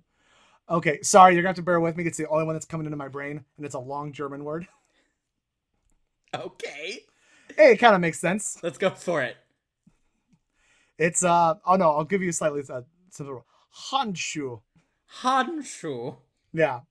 [0.70, 2.06] okay, sorry, you're gonna have to bear with me.
[2.06, 4.68] It's the only one that's coming into my brain, and it's a long German word.
[6.34, 7.00] okay.
[7.56, 8.58] Hey, it kind of makes sense.
[8.64, 9.38] Let's go for it.
[10.98, 11.56] It's uh.
[11.66, 13.46] Oh no, I'll give you slightly uh, simple.
[13.92, 14.62] Handschuh.
[15.22, 16.18] Hanshu.
[16.54, 16.82] Yeah.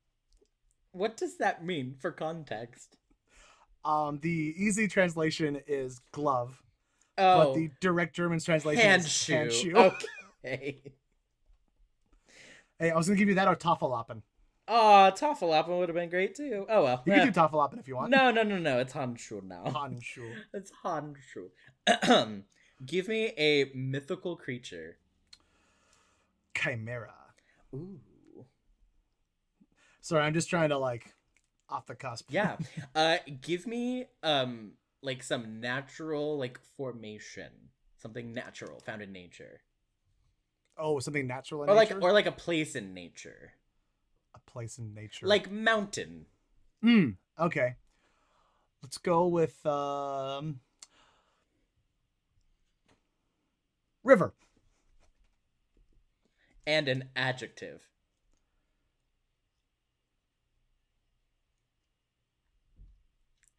[0.93, 2.97] What does that mean for context?
[3.84, 4.18] Um.
[4.20, 6.62] The easy translation is glove.
[7.18, 9.72] Oh, but the direct German translation hand is shoe.
[10.45, 10.82] Okay.
[12.78, 14.22] Hey, I was gonna give you that or Tafellappen.
[14.69, 16.67] Oh, Tafellappen would have been great too.
[16.69, 17.03] Oh well.
[17.05, 18.11] You can do Tafellappen if you want.
[18.11, 18.79] no, no, no, no.
[18.79, 19.65] It's Hanshu now.
[19.67, 20.35] Handschuh.
[20.55, 21.51] It's Hanshu.
[22.87, 24.99] Give me a mythical creature.
[26.57, 27.13] Chimera.
[27.75, 28.01] Ooh.
[30.01, 31.15] Sorry, I'm just trying to like
[31.69, 32.27] off the cusp.
[32.31, 32.57] Yeah.
[32.95, 37.51] Uh give me um like some natural like formation.
[37.99, 39.61] Something natural found in nature.
[40.77, 43.53] Oh, something natural in Or like or like a place in nature.
[44.35, 45.26] A place in nature.
[45.26, 46.26] Like mountain.
[46.85, 47.76] Mm, okay.
[48.83, 50.61] Let's go with um
[54.05, 54.35] river.
[56.66, 57.83] And an adjective.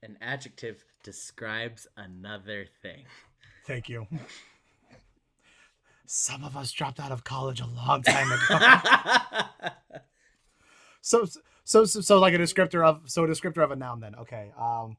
[0.02, 3.06] An adjective describes another thing.
[3.66, 4.06] Thank you.
[6.06, 8.60] Some of us dropped out of college a long time ago.
[11.04, 11.26] so,
[11.66, 14.00] so, so, like a descriptor of, so a descriptor of a noun.
[14.00, 14.96] Then, okay, um,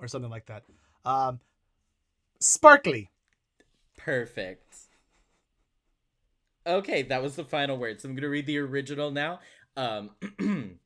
[0.00, 0.64] or something like that.
[1.04, 1.38] Um,
[2.40, 3.10] sparkly.
[3.96, 4.76] Perfect.
[6.66, 8.00] Okay, that was the final word.
[8.00, 9.38] So I'm gonna read the original now.
[9.76, 10.10] Um,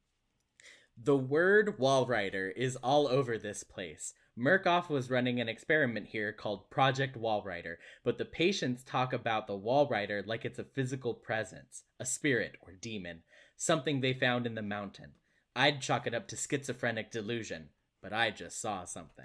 [1.03, 4.13] the word Walrider is all over this place.
[4.39, 9.59] Murkoff was running an experiment here called Project Walrider, but the patients talk about the
[9.59, 13.23] Walrider like it's a physical presence, a spirit or demon,
[13.63, 15.13] something they found in the mountain.
[15.55, 17.69] I'd chalk it up to schizophrenic delusion,
[18.03, 19.25] but I just saw something.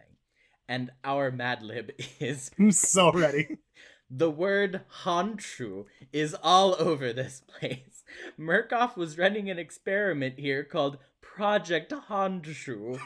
[0.70, 3.58] And our Mad Lib is I'm so ready.
[4.10, 8.04] the word Honshu is all over this place.
[8.40, 13.00] Murkoff was running an experiment here called Project Honshu,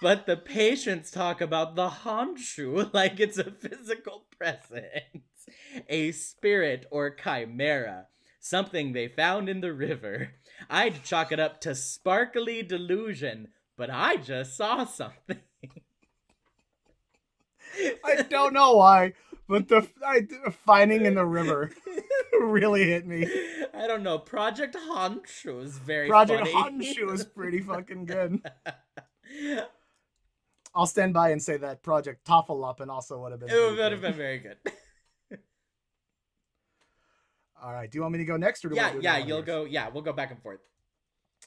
[0.00, 5.48] but the patients talk about the Honshu like it's a physical presence,
[5.88, 8.06] a spirit or chimera,
[8.38, 10.34] something they found in the river.
[10.68, 15.38] I'd chalk it up to sparkly delusion, but I just saw something.
[18.04, 19.12] I don't know why,
[19.48, 20.26] but the I,
[20.66, 21.70] finding in the river
[22.40, 23.26] really hit me.
[23.74, 24.18] I don't know.
[24.18, 26.94] Project Honshu is very Project funny.
[26.94, 28.42] Honshu is pretty fucking good.
[30.74, 33.50] I'll stand by and say that Project Tafellappen also would have been.
[33.50, 34.56] it would have been very good.
[37.62, 37.90] All right.
[37.90, 39.18] Do you want me to go next, or do yeah, do yeah.
[39.18, 39.46] You'll yours?
[39.46, 39.64] go.
[39.64, 40.60] Yeah, we'll go back and forth.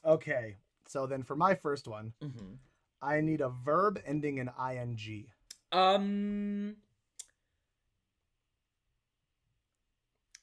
[0.05, 0.57] Okay.
[0.87, 2.55] So then, for my first one, hmm
[3.01, 5.25] I need a verb ending in ing.
[5.71, 6.75] Um,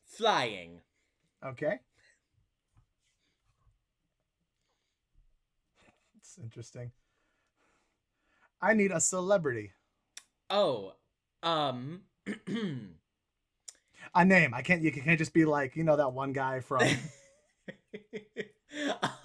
[0.06, 0.80] flying.
[1.44, 1.80] Okay.
[6.16, 6.92] It's interesting.
[8.60, 9.72] I need a celebrity.
[10.50, 10.94] Oh,
[11.42, 12.02] um.
[14.14, 14.54] A name.
[14.54, 14.82] I can't.
[14.82, 16.82] You can't just be like you know that one guy from.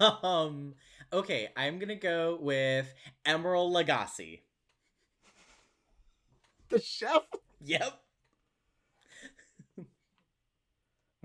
[0.22, 0.74] um.
[1.12, 2.92] Okay, I'm gonna go with
[3.26, 4.40] Emeril Lagasse.
[6.68, 7.22] the chef.
[7.64, 8.00] Yep.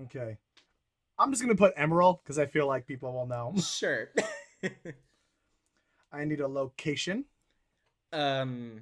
[0.03, 0.38] Okay.
[1.18, 3.53] I'm just gonna put Emerald because I feel like people will know.
[3.62, 4.10] Sure.
[6.12, 7.26] I need a location.
[8.14, 8.82] um.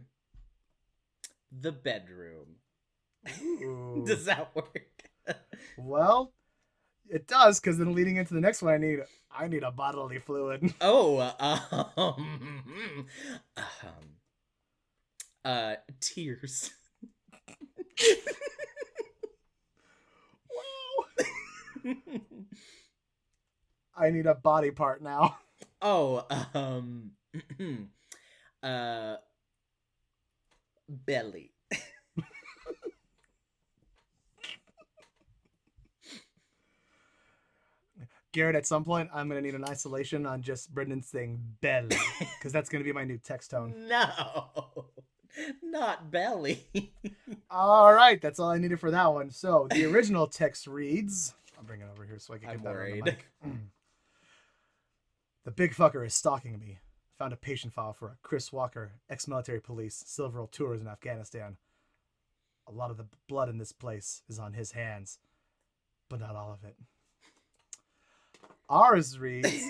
[1.52, 2.58] The bedroom.
[4.06, 5.10] Does that work?
[5.78, 6.34] well,
[7.10, 9.00] it does because then leading into the next one, I need
[9.32, 10.74] I need a bodily fluid.
[10.82, 11.86] Oh, um,
[13.58, 13.66] um,
[15.46, 16.72] uh, tears.
[21.86, 21.96] wow.
[23.96, 25.38] I need a body part now.
[25.82, 27.12] oh, um,
[28.64, 29.16] uh,
[30.88, 31.52] belly.
[38.38, 42.52] Garrett, at some point, I'm gonna need an isolation on just Brendan saying belly because
[42.52, 43.74] that's gonna be my new text tone.
[43.88, 44.12] No,
[45.64, 46.64] not belly.
[47.50, 49.32] All right, that's all I needed for that one.
[49.32, 52.76] So the original text reads, I'll bring it over here so I can get that
[52.76, 53.26] on the mic.
[53.44, 53.58] Mm.
[55.46, 56.78] the big fucker is stalking me.
[57.18, 61.58] Found a patient file for a Chris Walker, ex-military police, several tours in Afghanistan.
[62.68, 65.18] A lot of the blood in this place is on his hands,
[66.08, 66.76] but not all of it.
[68.70, 69.64] Ours reads,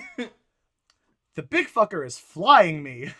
[1.34, 3.12] the big fucker is flying me.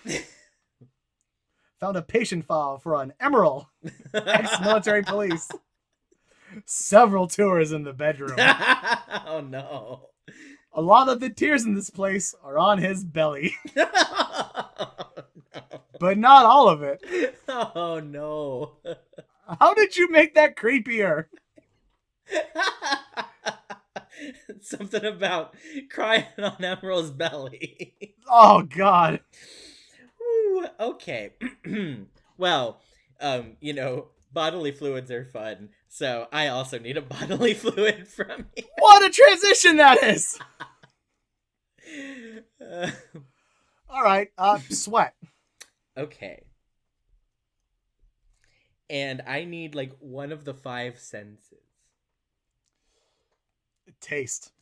[1.81, 3.67] Found a patient file for an emerald
[4.13, 5.49] ex-military police.
[6.65, 8.35] Several tours in the bedroom.
[8.39, 10.09] oh no.
[10.73, 15.09] A lot of the tears in this place are on his belly, oh,
[15.99, 17.01] but not all of it.
[17.49, 18.73] oh no.
[19.61, 21.27] How did you make that creepier?
[24.61, 25.55] Something about
[25.91, 27.95] crying on Emerald's belly.
[28.29, 29.21] Oh god.
[30.21, 31.33] Ooh, okay.
[32.39, 32.81] well,
[33.21, 38.47] um, you know, bodily fluids are fun, so I also need a bodily fluid from
[38.57, 38.65] you.
[38.79, 40.39] What a transition that is.
[42.61, 42.91] Uh,
[43.89, 45.15] All right, uh sweat.
[45.97, 46.43] okay.
[48.91, 51.59] And I need like one of the five senses.
[54.01, 54.53] Taste.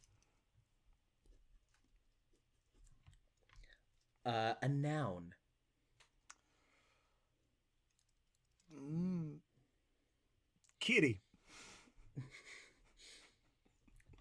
[4.25, 5.33] Uh, a noun.
[8.75, 9.37] Mm.
[10.81, 11.21] Kitty.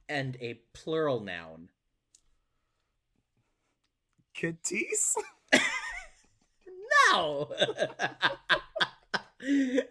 [0.08, 1.70] And a plural noun.
[4.36, 5.18] Kitties?
[7.12, 7.50] Ow!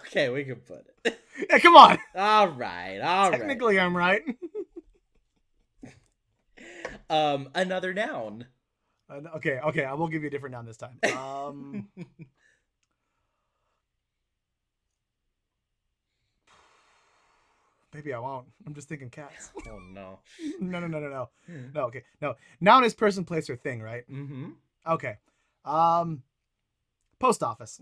[0.00, 1.20] okay, we can put it.
[1.50, 1.98] Yeah, come on.
[2.14, 3.38] All right, all right.
[3.38, 4.22] Technically, I'm right.
[7.08, 8.46] Um, another noun.
[9.08, 10.98] Uh, okay, okay, I will give you a different noun this time.
[11.16, 11.86] Um,
[17.94, 18.46] maybe I won't.
[18.66, 19.52] I'm just thinking cats.
[19.68, 20.18] Oh no.
[20.60, 21.28] no, no, no, no, no.
[21.74, 22.02] No, okay.
[22.20, 22.34] No.
[22.60, 24.02] Noun is person, place, or thing, right?
[24.10, 24.48] Mm-hmm.
[24.88, 25.18] Okay.
[25.64, 26.22] Um
[27.20, 27.80] post office.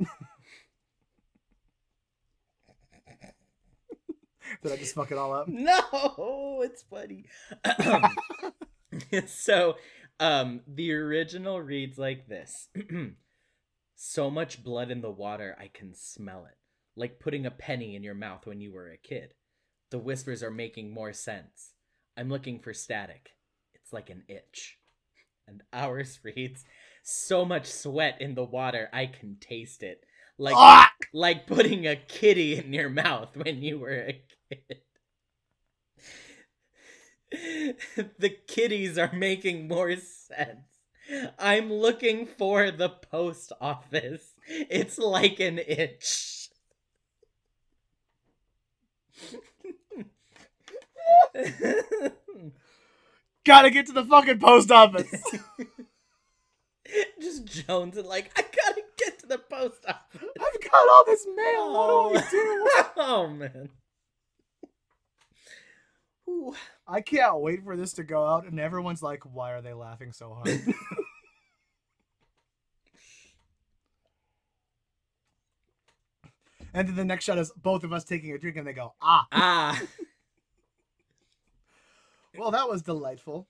[4.63, 5.49] Did I just fuck it all up?
[5.49, 7.25] No, it's funny.
[9.27, 9.77] so,
[10.21, 12.69] um, the original reads like this:
[13.97, 16.57] "So much blood in the water, I can smell it,
[16.97, 19.35] like putting a penny in your mouth when you were a kid.
[19.91, 21.73] The whispers are making more sense.
[22.17, 23.31] I'm looking for static.
[23.75, 24.79] It's like an itch."
[25.47, 26.65] And ours reads:
[27.03, 30.05] "So much sweat in the water, I can taste it,
[30.39, 30.91] like Ah!
[31.13, 34.34] like putting a kitty in your mouth when you were a kid."
[38.19, 40.67] the kitties are making more sense.
[41.39, 44.33] I'm looking for the post office.
[44.49, 46.49] It's like an itch.
[53.45, 55.11] Gotta get to the fucking post office.
[57.21, 60.21] Just Jones and like, I gotta get to the post office.
[60.23, 61.73] I've got all this mail.
[61.73, 62.69] What do I do?
[62.97, 63.71] Oh man.
[66.29, 66.55] Ooh.
[66.87, 70.13] I can't wait for this to go out, and everyone's like, "Why are they laughing
[70.13, 70.61] so hard?"
[76.75, 78.95] and then the next shot is both of us taking a drink, and they go,
[79.01, 79.83] "Ah, Ah.
[82.39, 83.47] well, that was delightful."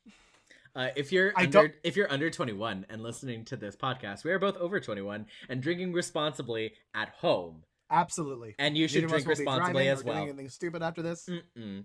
[0.76, 4.24] Uh, if you're I under, don't- if you're under 21 and listening to this podcast,
[4.24, 7.62] we are both over 21 and drinking responsibly at home.
[7.90, 8.56] Absolutely.
[8.58, 10.16] And you should Neither drink responsibly as well.
[10.24, 11.28] Anything stupid after this?
[11.28, 11.84] Mm-mm.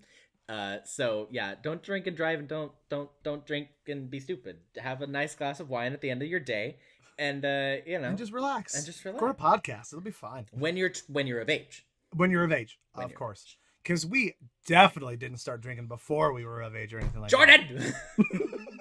[0.49, 4.57] Uh, so yeah, don't drink and drive, and don't don't don't drink and be stupid.
[4.77, 6.77] Have a nice glass of wine at the end of your day,
[7.19, 8.75] and uh, you know, And just relax.
[8.75, 9.21] and just relax.
[9.21, 9.41] A relax.
[9.41, 9.93] podcast.
[9.93, 11.85] It'll be fine when you're t- when you're of age.
[12.15, 13.57] when you're of age, When of course.
[13.83, 14.35] Because we
[14.65, 17.37] definitely didn't start drinking before we were of age or anything like that.
[17.37, 17.93] Jordan.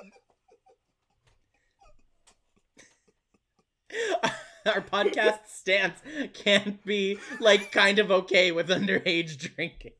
[4.67, 5.99] Our podcast stance
[6.35, 9.93] can't be like kind of okay with underage drinking.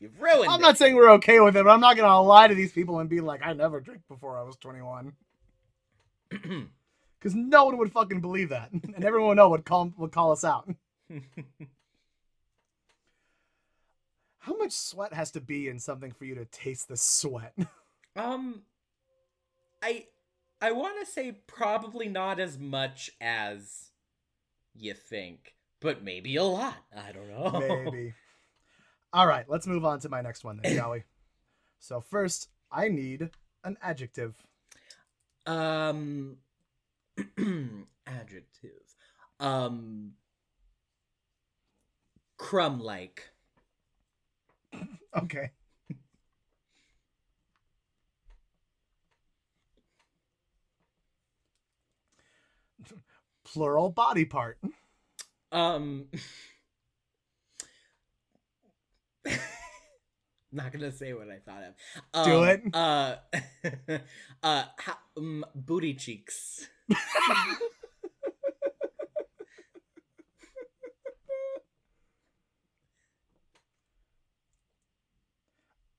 [0.00, 0.62] You've ruined I'm it.
[0.62, 3.08] not saying we're okay with it, but I'm not gonna lie to these people and
[3.08, 5.12] be like, I never drank before I was 21.
[7.20, 10.32] Because no one would fucking believe that, and everyone would know would call would call
[10.32, 10.66] us out.
[14.38, 17.52] How much sweat has to be in something for you to taste the sweat?
[18.16, 18.62] Um,
[19.80, 20.06] I
[20.60, 23.90] I want to say probably not as much as
[24.74, 26.74] you think, but maybe a lot.
[26.94, 27.84] I don't know.
[27.84, 28.14] Maybe.
[29.12, 31.02] All right, let's move on to my next one then, shall we?
[31.80, 33.30] So first, I need
[33.64, 34.34] an adjective.
[35.46, 36.36] Um,
[38.06, 38.94] adjective.
[39.38, 40.12] Um,
[42.38, 43.30] crumb-like.
[45.16, 45.50] Okay.
[53.44, 54.58] Plural body part.
[55.50, 56.06] Um.
[60.52, 62.24] Not gonna say what I thought of.
[62.24, 62.62] Do Um, it.
[62.74, 63.16] Uh,
[64.42, 66.68] uh, ha- um, booty cheeks.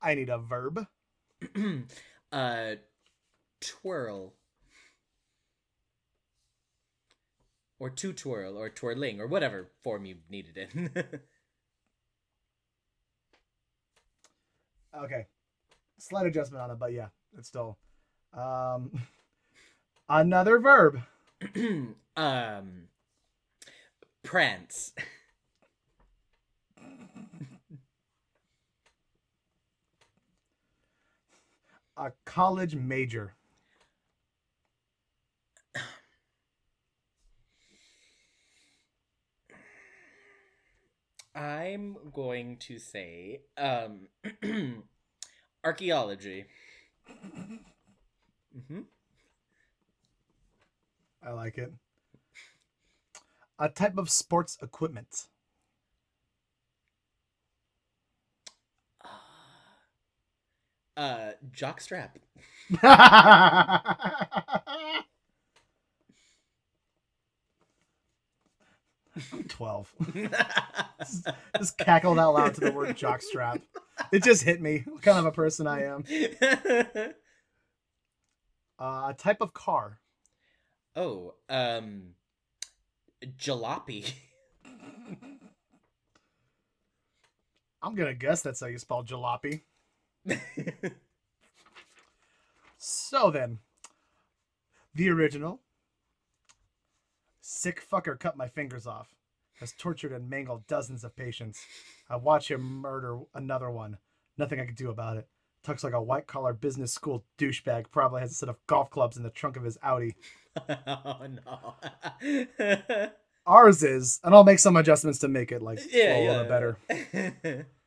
[0.01, 0.87] I need a verb.
[2.31, 2.75] uh,
[3.61, 4.33] twirl.
[7.79, 11.21] Or to twirl, or twirling, or whatever form you needed it in.
[15.01, 15.25] Okay.
[15.97, 17.77] Slight adjustment on it, but yeah, it's still
[18.33, 18.91] um
[20.09, 21.01] another verb.
[22.15, 22.87] um,
[24.23, 24.93] prance.
[31.97, 33.33] A college major.
[41.33, 44.07] I'm going to say um
[45.63, 46.45] archaeology.
[48.57, 48.81] Mm-hmm.
[51.23, 51.71] I like it.
[53.59, 55.27] A type of sports equipment.
[60.97, 62.09] Uh, jockstrap.
[69.47, 69.93] 12.
[71.57, 73.61] just cackled out loud to the word jockstrap.
[74.11, 74.83] It just hit me.
[74.85, 76.03] What kind of a person I am.
[78.79, 79.99] Uh, a type of car.
[80.95, 82.15] oh, um,
[83.37, 84.11] jalopy.
[87.83, 89.61] I'm gonna guess that's how you spell jalopy.
[92.83, 93.59] So then,
[94.95, 95.59] the original
[97.41, 99.15] sick fucker cut my fingers off,
[99.59, 101.65] has tortured and mangled dozens of patients.
[102.09, 103.97] I watch him murder another one.
[104.37, 105.27] Nothing I can do about it.
[105.63, 107.91] Tucks like a white collar business school douchebag.
[107.91, 110.15] Probably has a set of golf clubs in the trunk of his Audi.
[110.87, 113.09] oh no.
[113.45, 116.29] Ours is, and I'll make some adjustments to make it like yeah, yeah.
[116.29, 117.65] little bit better.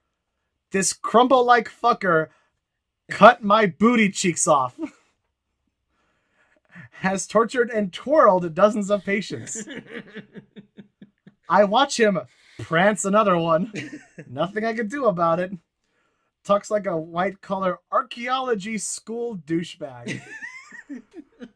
[0.75, 2.31] This crumble like fucker
[3.09, 4.77] cut my booty cheeks off.
[6.99, 9.67] Has tortured and twirled dozens of patients.
[11.49, 12.21] I watch him
[12.59, 13.73] prance another one.
[14.29, 15.53] Nothing I can do about it.
[16.45, 20.21] Tucks like a white collar archaeology school douchebag.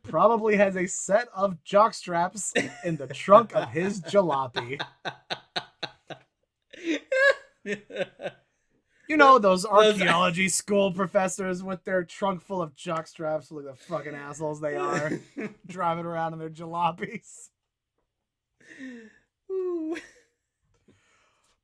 [0.02, 2.52] Probably has a set of jock straps
[2.84, 4.80] in the trunk of his jalopy.
[9.08, 13.70] You know those archaeology school professors with their trunk full of jock straps, look at
[13.78, 15.12] the fucking assholes they are,
[15.66, 17.48] driving around in their jalopies.
[19.50, 19.96] Ooh.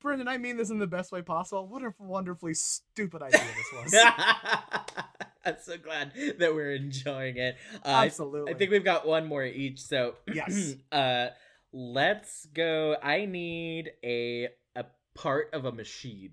[0.00, 1.66] Brendan, I mean this in the best way possible.
[1.66, 3.94] What a wonderfully stupid idea this was.
[5.46, 7.56] I'm so glad that we're enjoying it.
[7.84, 8.52] Uh, I- Absolutely.
[8.54, 9.80] I think we've got one more each.
[9.82, 10.74] So Yes.
[10.92, 11.28] uh,
[11.72, 12.96] let's go.
[13.02, 14.84] I need a a
[15.14, 16.32] part of a machine.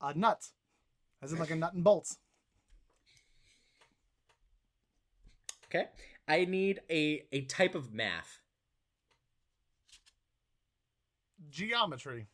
[0.00, 0.48] A nut,
[1.22, 2.18] as in like a nut and bolts.
[5.66, 5.86] Okay.
[6.26, 8.40] I need a a type of math.
[11.48, 12.26] Geometry.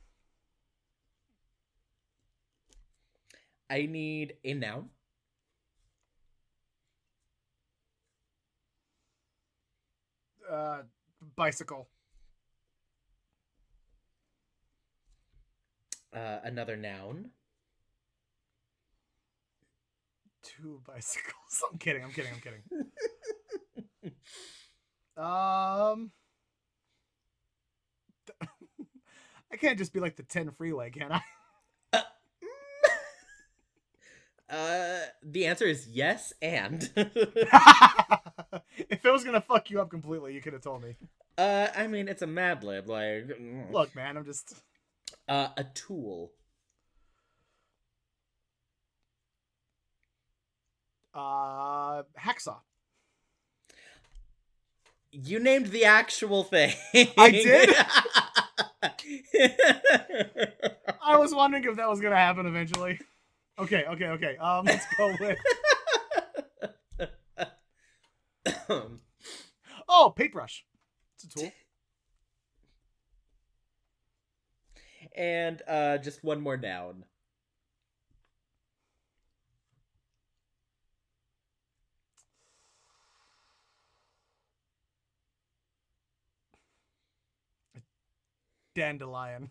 [3.68, 4.90] I need a noun.
[10.48, 10.82] Uh,
[11.34, 11.88] bicycle.
[16.14, 17.30] Uh, another noun.
[20.57, 21.62] Two bicycles.
[21.70, 22.04] I'm kidding.
[22.04, 22.32] I'm kidding.
[22.34, 22.62] I'm kidding.
[25.16, 26.11] um,
[29.52, 31.20] I can't just be like the ten freeway, can I?
[34.48, 36.88] Uh, the answer is yes and.
[36.96, 37.24] if
[39.04, 40.94] it was gonna fuck you up completely, you could have told me.
[41.36, 42.88] uh, I mean, it's a Mad Lib.
[42.88, 43.72] Like, mm.
[43.72, 44.54] Look, man, I'm just.
[45.28, 46.30] uh, a tool.
[51.16, 52.58] Uh, hacksaw.
[55.10, 56.74] You named the actual thing.
[57.16, 57.70] I did?
[61.02, 63.00] I was wondering if that was gonna happen eventually.
[63.58, 64.36] Okay, okay, okay.
[64.36, 65.38] Um, let's go with.
[69.88, 70.64] Oh, paintbrush.
[71.14, 71.52] It's a tool.
[75.16, 77.04] and uh, just one more noun.
[88.76, 89.50] Dandelion.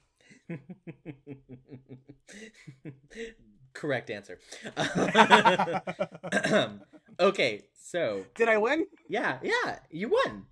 [3.73, 4.39] Correct answer.
[7.19, 8.87] okay, so Did I win?
[9.09, 10.45] yeah, yeah, you won.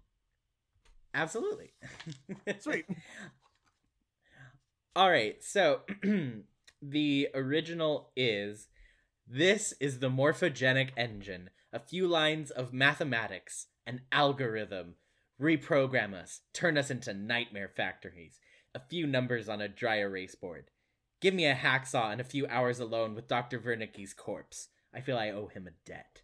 [1.14, 1.74] Absolutely.
[2.60, 2.86] Sweet.
[4.96, 5.82] All right, so
[6.82, 8.68] the original is
[9.28, 14.96] this is the morphogenic engine, a few lines of mathematics, an algorithm.
[15.42, 18.38] Reprogram us, turn us into nightmare factories.
[18.76, 20.72] A few numbers on a dry erase board.
[21.22, 23.60] Give me a hacksaw and a few hours alone with Dr.
[23.60, 24.70] Wernicke's corpse.
[24.94, 26.22] I feel I owe him a debt.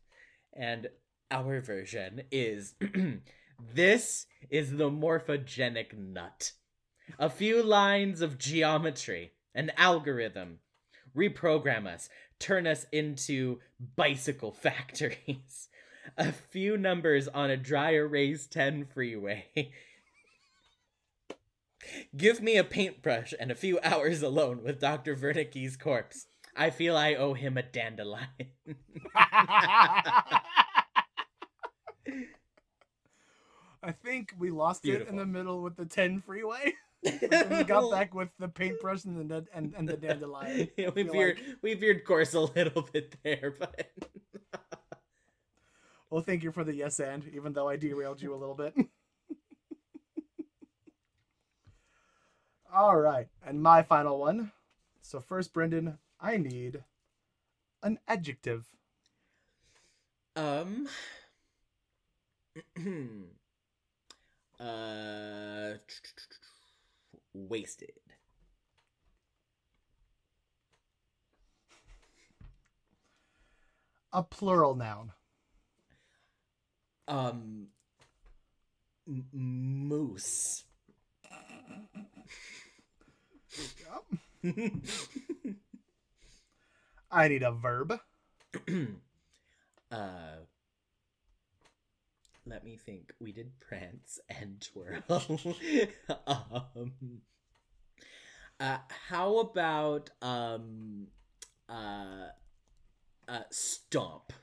[0.54, 0.88] And
[1.32, 2.74] our version is
[3.74, 6.54] this is the morphogenic nut.
[7.18, 10.60] A few lines of geometry, an algorithm.
[11.16, 13.60] Reprogram us, turn us into
[13.96, 15.70] bicycle factories.
[16.18, 19.72] A few numbers on a dry erase 10 freeway.
[22.16, 25.16] Give me a paintbrush and a few hours alone with Dr.
[25.16, 26.28] Wernicke's corpse.
[26.56, 28.28] I feel I owe him a dandelion.
[33.82, 36.74] I think we lost it in the middle with the 10 freeway.
[37.04, 40.68] we got back with the paintbrush and the and, and the dandelion.
[40.76, 43.90] Yeah, we veered we veered course a little bit there, but
[46.10, 48.74] Well, thank you for the yes and, even though I derailed you a little bit.
[52.74, 54.52] All right, and my final one.
[55.02, 56.84] So first, Brendan, I need
[57.82, 58.66] an adjective.
[60.36, 60.88] um
[64.60, 65.74] uh
[67.34, 67.92] wasted.
[74.12, 75.14] A plural noun.
[77.08, 77.68] Um
[79.08, 80.64] m- moose.
[87.12, 88.00] I need a verb.
[89.92, 90.36] uh
[92.46, 95.04] let me think we did prance and twirl
[96.28, 97.22] um
[98.60, 98.78] uh
[99.10, 101.08] how about um
[101.70, 102.30] uh
[103.28, 104.34] uh stomp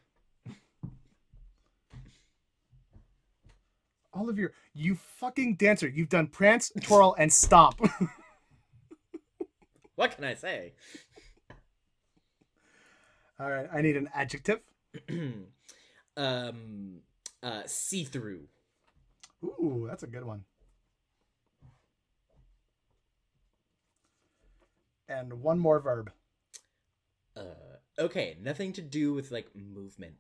[4.17, 5.87] All of your you fucking dancer.
[5.89, 7.79] You've done prance, twirl, and stomp.
[9.97, 10.73] what can i say
[13.39, 14.61] All right, I need an adjective.
[16.17, 17.01] um
[17.43, 18.49] uh see-through
[19.45, 20.45] Ooh, that's a good one.
[25.09, 26.11] And one more verb.
[27.37, 27.43] uh
[27.99, 30.17] okay nothing to do with like movement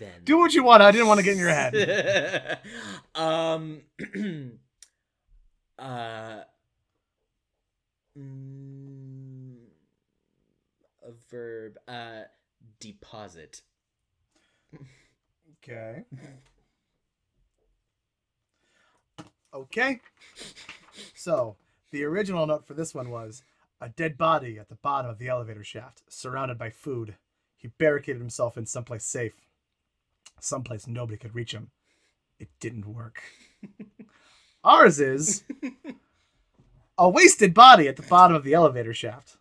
[0.00, 0.82] then Do what you want.
[0.82, 2.58] I didn't want to get in your head.
[3.14, 3.82] um
[5.78, 6.40] uh
[8.18, 9.15] mm,
[11.36, 12.22] verb uh
[12.80, 13.62] deposit
[15.62, 16.04] Okay.
[19.52, 20.00] Okay.
[21.14, 21.56] So,
[21.90, 23.42] the original note for this one was
[23.80, 27.16] a dead body at the bottom of the elevator shaft, surrounded by food.
[27.56, 29.40] He barricaded himself in someplace safe,
[30.40, 31.70] someplace nobody could reach him.
[32.38, 33.22] It didn't work.
[34.64, 35.42] Ours is
[36.98, 39.36] a wasted body at the bottom of the elevator shaft,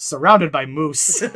[0.00, 1.22] surrounded by moose.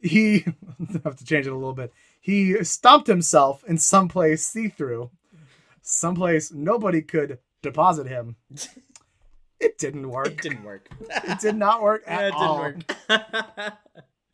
[0.00, 1.92] he I have to change it a little bit.
[2.20, 5.10] He stomped himself in someplace see-through,
[5.82, 8.36] someplace nobody could deposit him.
[9.60, 10.26] It didn't work.
[10.26, 12.64] it didn't work It did not work at Yeah, it all.
[12.64, 13.72] didn't work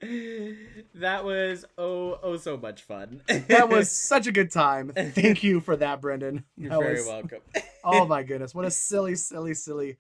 [0.94, 4.92] that was oh oh so much fun That was such a good time.
[4.94, 6.44] Thank you for that, Brendan.
[6.56, 7.40] you're That very was- welcome
[7.84, 9.98] Oh my goodness, what a silly, silly, silly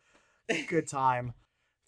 [0.68, 1.34] good time.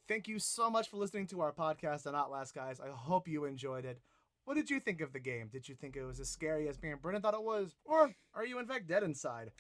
[0.09, 2.81] Thank you so much for listening to our podcast on Outlast, guys.
[2.81, 3.99] I hope you enjoyed it.
[4.45, 5.49] What did you think of the game?
[5.51, 7.75] Did you think it was as scary as me and Brendan thought it was?
[7.85, 9.53] Or are you in fact dead inside?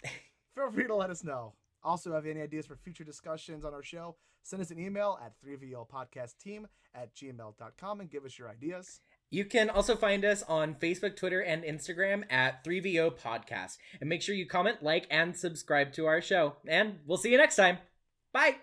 [0.57, 1.55] Feel free to let us know.
[1.85, 4.17] Also, have any ideas for future discussions on our show?
[4.43, 6.65] Send us an email at 3VLpodcastteam
[6.95, 9.01] at gmail.com and give us your ideas.
[9.31, 13.79] You can also find us on Facebook, Twitter, and Instagram at 3VO Podcast.
[14.01, 16.57] And make sure you comment, like, and subscribe to our show.
[16.67, 17.79] And we'll see you next time.
[18.33, 18.57] Bye.